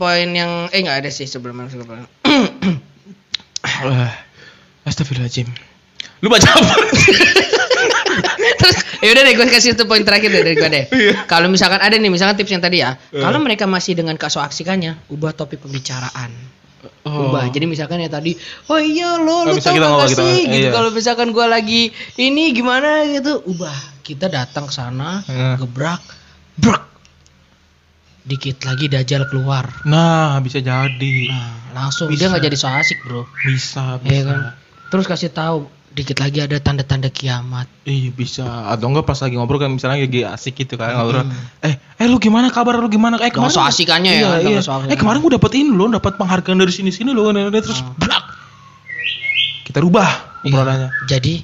poin 0.00 0.28
yang 0.32 0.72
eh 0.72 0.80
nggak 0.80 1.04
ada 1.04 1.10
sih 1.12 1.28
sebelum 1.28 1.60
masuk 1.60 1.84
ke 1.84 1.86
poin. 1.86 2.02
eh, 2.26 4.12
Astagfirullahaladzim 4.88 5.48
lu 6.20 6.28
baca 6.28 6.48
apa 6.52 6.74
Terus 8.60 8.76
ya 9.00 9.08
udah 9.14 9.22
deh 9.24 9.34
gue 9.38 9.46
kasih 9.48 9.72
satu 9.72 9.88
poin 9.88 10.04
terakhir 10.04 10.28
deh 10.28 10.42
dari 10.44 10.56
gue 10.58 10.68
deh. 10.68 10.84
Iya. 10.92 11.14
Kalau 11.24 11.48
misalkan 11.48 11.80
ada 11.80 11.96
nih 11.96 12.10
misalkan 12.12 12.36
tips 12.36 12.52
yang 12.52 12.60
tadi 12.60 12.82
ya. 12.84 12.98
Eh. 13.14 13.22
Kalau 13.22 13.40
mereka 13.40 13.64
masih 13.64 13.96
dengan 13.96 14.18
kesoaksikannya, 14.20 15.08
ubah 15.08 15.32
topik 15.32 15.62
pembicaraan. 15.64 16.28
Oh. 17.04 17.28
Ubah. 17.28 17.48
Jadi 17.48 17.64
misalkan 17.64 17.98
ya 17.98 18.08
tadi, 18.08 18.32
oh 18.66 18.76
iya 18.76 19.16
lo, 19.16 19.44
Oh, 19.44 19.52
lu 19.52 19.56
tau 19.56 19.76
gak 19.76 20.10
sih? 20.10 20.44
Gitu. 20.44 20.64
iya. 20.64 20.70
Kalau 20.70 20.88
misalkan 20.88 21.28
gue 21.30 21.44
lagi 21.44 21.82
ini 22.16 22.50
gimana 22.50 23.04
gitu, 23.04 23.44
ubah. 23.44 23.76
Kita 24.00 24.26
datang 24.26 24.64
ke 24.64 24.72
sana, 24.72 25.20
Eh. 25.22 25.56
gebrak, 25.56 26.00
brak. 26.56 26.88
Dikit 28.20 28.60
lagi 28.62 28.86
Dajjal 28.86 29.24
keluar. 29.26 29.64
nah 29.82 30.36
bisa 30.38 30.60
jadi 30.60 31.16
Nah, 31.26 31.56
langsung 31.74 32.08
Bisa. 32.08 32.20
dia 32.20 32.26
nggak 32.28 32.44
jadi 32.46 32.56
so 32.56 32.68
asik 32.68 33.00
bro. 33.00 33.24
bisa 33.42 33.96
bisa 33.96 34.06
Iya 34.06 34.22
kan? 34.24 34.40
Terus 34.88 35.04
kasih 35.06 35.30
tahu 35.30 35.58
dikit 35.90 36.22
lagi 36.22 36.38
ada 36.38 36.54
tanda-tanda 36.56 37.10
kiamat. 37.10 37.66
Iya 37.82 38.10
bisa 38.10 38.46
atau 38.70 38.86
enggak 38.86 39.04
pas 39.04 39.18
lagi 39.18 39.34
ngobrol 39.34 39.58
kan 39.58 39.74
misalnya 39.74 40.06
lagi 40.06 40.22
asik 40.22 40.54
gitu 40.56 40.78
kan 40.78 40.94
ngobrol 40.94 41.26
Hmm. 41.26 41.66
eh 41.66 41.74
eh 41.98 42.06
lu 42.06 42.16
gimana 42.16 42.46
kabar 42.48 42.78
lu 42.78 42.86
gimana 42.86 43.18
eh 43.18 43.26
Jangan 43.26 43.50
so 43.50 43.58
asikannya 43.58 44.14
ya, 44.14 44.16
iya, 44.16 44.28
jangan 44.38 44.50
iya. 44.50 44.60
asikannya. 44.62 44.90
eh 44.94 44.96
kemarin 44.96 45.18
gua 45.18 45.32
dapet 45.34 45.50
ini 45.58 45.70
lo 45.70 45.90
dapat 45.90 46.14
penghargaan 46.14 46.56
dari 46.56 46.70
sini 46.70 46.90
sini 46.90 47.10
lo 47.10 47.26
terus 47.52 47.82
Hmm. 47.82 47.98
brak 47.98 48.24
kita 49.66 49.82
rubah 49.82 50.08
Iya. 50.40 50.54
obrolannya 50.54 50.88
Jadi, 51.04 51.34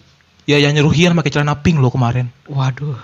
ya 0.45 0.57
yang 0.57 0.73
nyuruh 0.73 0.95
Hian 0.95 1.13
pakai 1.13 1.31
celana 1.31 1.59
pink 1.59 1.77
lo 1.77 1.91
kemarin 1.91 2.31
waduh. 2.47 2.95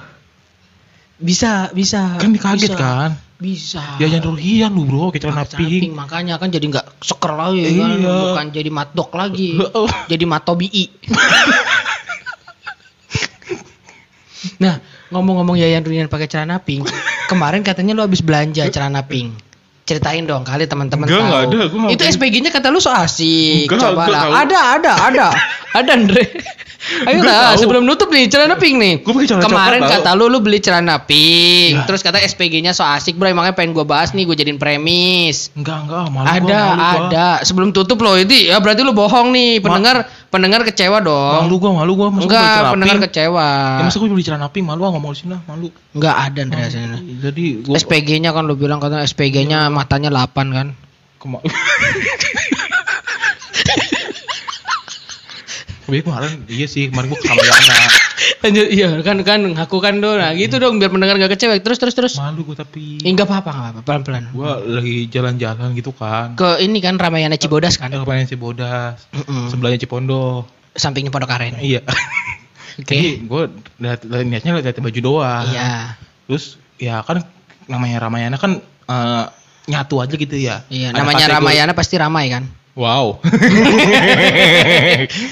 Bisa, 1.18 1.70
bisa. 1.70 2.18
kan 2.18 2.30
dikaget 2.30 2.70
bisa, 2.70 2.78
kan 2.78 3.10
Bisa. 3.42 3.98
ya 3.98 4.06
yang 4.06 4.22
nyuruh 4.22 4.38
Hian 4.38 4.70
lu 4.70 4.86
bro 4.86 5.10
pakai 5.10 5.26
celana 5.26 5.42
pink 5.42 5.90
pink, 5.90 5.98
makanya 5.98 6.38
kan 6.38 6.46
jadi 6.46 6.62
nggak 6.62 7.02
seker 7.02 7.34
lagi 7.34 7.74
kan, 7.74 7.98
Iya. 7.98 8.14
bukan 8.30 8.46
jadi 8.54 8.70
matdok 8.70 9.10
lagi. 9.18 9.58
Heeh. 9.58 9.88
jadi 10.14 10.24
matobii. 10.30 10.86
nah, 14.62 14.78
ngomong-ngomong 15.10 15.58
Yayan 15.58 15.82
Runian 15.82 16.06
pakai 16.06 16.30
celana 16.30 16.62
pink, 16.62 16.86
kemarin 17.26 17.66
katanya 17.66 17.98
lu 17.98 18.06
habis 18.06 18.22
belanja 18.22 18.62
celana 18.70 19.02
pink. 19.02 19.34
Ceritain 19.82 20.22
dong 20.22 20.42
kali 20.42 20.64
teman-teman 20.64 21.04
tahu. 21.04 21.18
enggak 21.18 21.42
ada, 21.44 21.60
gua 21.66 21.86
Itu. 21.90 22.02
SPG-nya 22.06 22.50
kata 22.50 22.70
lu 22.70 22.78
so 22.78 22.88
asik. 22.88 23.66
Enggak, 23.66 23.82
Coba 23.88 24.02
enggak 24.04 24.08
lah. 24.08 24.40
Ada, 24.40 24.58
ada, 24.78 24.92
ada. 25.02 25.26
ada 25.78 25.90
Andre. 25.92 26.22
Ayo 26.82 27.22
lah, 27.22 27.54
sebelum 27.54 27.82
nutup 27.82 28.10
nih 28.10 28.26
celana 28.26 28.54
pink 28.56 28.74
nih. 28.74 28.94
Gua 29.00 29.14
pakai 29.14 29.28
celana 29.28 29.44
Kemarin 29.44 29.80
kata 29.84 30.10
lu 30.12 30.26
lu 30.26 30.38
beli 30.38 30.58
celana 30.58 30.98
pink, 31.00 31.72
Ya. 31.72 31.86
terus 31.86 32.00
kata 32.00 32.18
SPG-nya 32.18 32.70
so 32.70 32.82
asik, 32.82 33.14
Bro. 33.14 33.26
Emangnya 33.28 33.54
pengen 33.54 33.70
gua 33.70 33.82
bahas 33.84 34.10
nih, 34.10 34.22
gua 34.22 34.34
jadiin 34.34 34.58
premis. 34.58 35.50
enggak 35.52 35.78
enggak 35.80 36.10
malu 36.10 36.26
ada, 36.26 36.42
gua, 36.42 36.58
malu 36.68 36.74
gua. 36.74 37.02
ada. 37.06 37.26
Sebelum 37.42 37.70
tutup 37.70 37.98
loh 37.98 38.14
itu 38.14 38.34
ya 38.44 38.58
berarti 38.58 38.82
lu 38.82 38.90
bohong 38.90 39.30
nih. 39.30 39.58
Pendengar 39.58 39.96
pendengar 40.28 40.64
kecewa 40.64 40.98
dong. 40.98 41.46
malu 41.46 41.54
gua 41.56 41.70
malu 41.72 41.92
gua 41.92 42.06
gua 42.08 42.18
beli 42.18 42.24
Enggak, 42.24 42.58
pendengar 42.72 42.96
pink? 42.96 43.06
kecewa. 43.08 43.48
ya 43.72 43.82
masa 43.84 43.96
gua 43.96 44.08
beli 44.10 44.24
celana 44.24 44.48
pink 44.48 44.64
malu 44.64 44.80
ah 44.80 44.90
ngomong 44.90 45.12
sini 45.12 45.30
lah 45.30 45.40
malu 45.44 45.70
Enggak 45.92 46.16
ada 46.18 46.38
Andreas 46.40 46.72
ini. 46.72 46.98
jadi 47.20 47.44
gua 47.62 47.74
SPG-nya 47.76 48.30
kan 48.32 48.42
lu 48.42 48.54
bilang 48.54 48.80
katanya 48.80 49.04
SPG-nya 49.04 49.70
matanya 49.72 50.08
8 50.08 50.28
kan. 50.48 50.68
Kema 51.16 51.38
Tapi 55.82 55.98
kemarin 56.00 56.46
iya 56.46 56.64
sih 56.64 56.88
kemarin 56.88 57.10
gua 57.10 57.18
ke 57.18 57.26
Ramayana 57.26 57.74
Lanjut, 58.38 58.66
iya 58.70 58.88
kan 59.02 59.18
kan 59.20 59.40
ngaku 59.44 59.78
kan 59.78 59.98
dong. 59.98 60.14
Nah, 60.14 60.30
gitu 60.32 60.56
dong 60.56 60.78
biar 60.78 60.88
pendengar 60.88 61.14
gak 61.16 61.30
kecewa. 61.32 61.58
Terus 61.58 61.78
terus 61.78 61.92
terus. 61.92 62.12
malu 62.16 62.42
gua 62.44 62.56
tapi 62.56 62.98
Eh, 62.98 63.08
Enggak 63.08 63.26
apa-apa, 63.26 63.50
enggak 63.50 63.72
apa-apa. 63.72 63.84
Pelan-pelan. 63.84 64.24
gua 64.32 64.50
lagi 64.58 65.06
jalan-jalan 65.06 65.74
gitu 65.74 65.90
kan 65.90 66.32
Ke 66.32 66.58
ini 66.58 66.78
kan 66.78 66.96
Ramayana 66.96 67.34
Cibodas 67.34 67.76
kan. 67.76 67.90
ada 67.90 68.00
kemarin 68.00 68.24
Cibodas 68.24 68.98
sebelahnya 69.48 69.76
Cipondo 69.76 70.46
Sampingnya 70.72 71.10
Pondok 71.10 71.28
Aren. 71.30 71.58
iya 71.58 71.82
Oke. 72.80 72.88
jadi 72.88 73.06
gua 73.22 73.50
lihat 73.76 74.00
niatnya 74.06 74.56
lihat 74.56 74.78
baju 74.80 75.00
doang 75.02 75.44
Iya. 75.46 75.98
terus 76.24 76.44
ya 76.78 77.02
kan 77.02 77.20
namanya 77.66 78.00
Ramayana 78.00 78.36
kan 78.36 78.58
eh, 78.86 79.24
nyatu 79.64 79.98
aja 79.98 80.12
gitu 80.12 80.34
ya 80.34 80.66
Iya, 80.66 80.90
Ada 80.90 80.98
namanya 80.98 81.18
kategori- 81.24 81.36
Ramayana 81.38 81.72
pasti 81.72 81.94
ramai 81.96 82.26
kan. 82.28 82.44
wow 82.72 83.20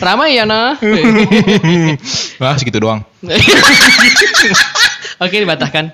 Ramayana. 0.01 0.77
Wah 2.41 2.55
segitu 2.55 2.79
doang 2.79 3.01
Oke, 5.21 5.37
dibatahkan. 5.37 5.93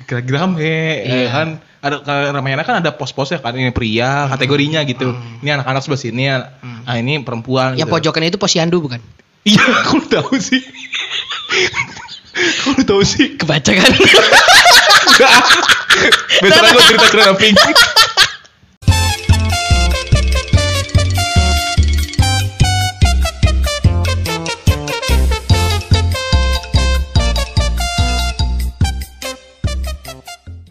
kira-kira 0.00 0.42
rame 0.42 0.58
Iya. 1.06 1.18
ya 1.22 1.30
kan 1.30 1.48
ada 1.80 1.96
Ramayana 2.34 2.60
kan 2.60 2.82
ada 2.82 2.90
pos-posnya 2.90 3.38
kan 3.38 3.54
ini 3.54 3.70
pria 3.70 4.26
kategorinya 4.26 4.82
gitu 4.82 5.14
ini 5.38 5.48
anak-anak 5.48 5.80
sebelah 5.80 6.02
sini 6.02 6.24
Hmm. 6.26 6.82
ah 6.82 6.98
ini 6.98 7.22
perempuan 7.22 7.78
Yang 7.78 7.86
gitu. 7.86 7.94
pojokan 8.10 8.22
itu 8.24 8.34
posyandu 8.36 8.82
bukan? 8.82 8.98
iya 9.42 9.62
aku 9.62 10.02
tahu 10.04 10.34
sih 10.36 10.60
aku 12.66 12.82
tahu 12.82 13.00
sih 13.00 13.38
Kebaca 13.38 13.70
kan? 13.70 13.86
Besok 16.40 16.64
aku 16.64 16.80
cerita 16.88 17.06
cerita 17.12 17.32
pink 17.36 17.56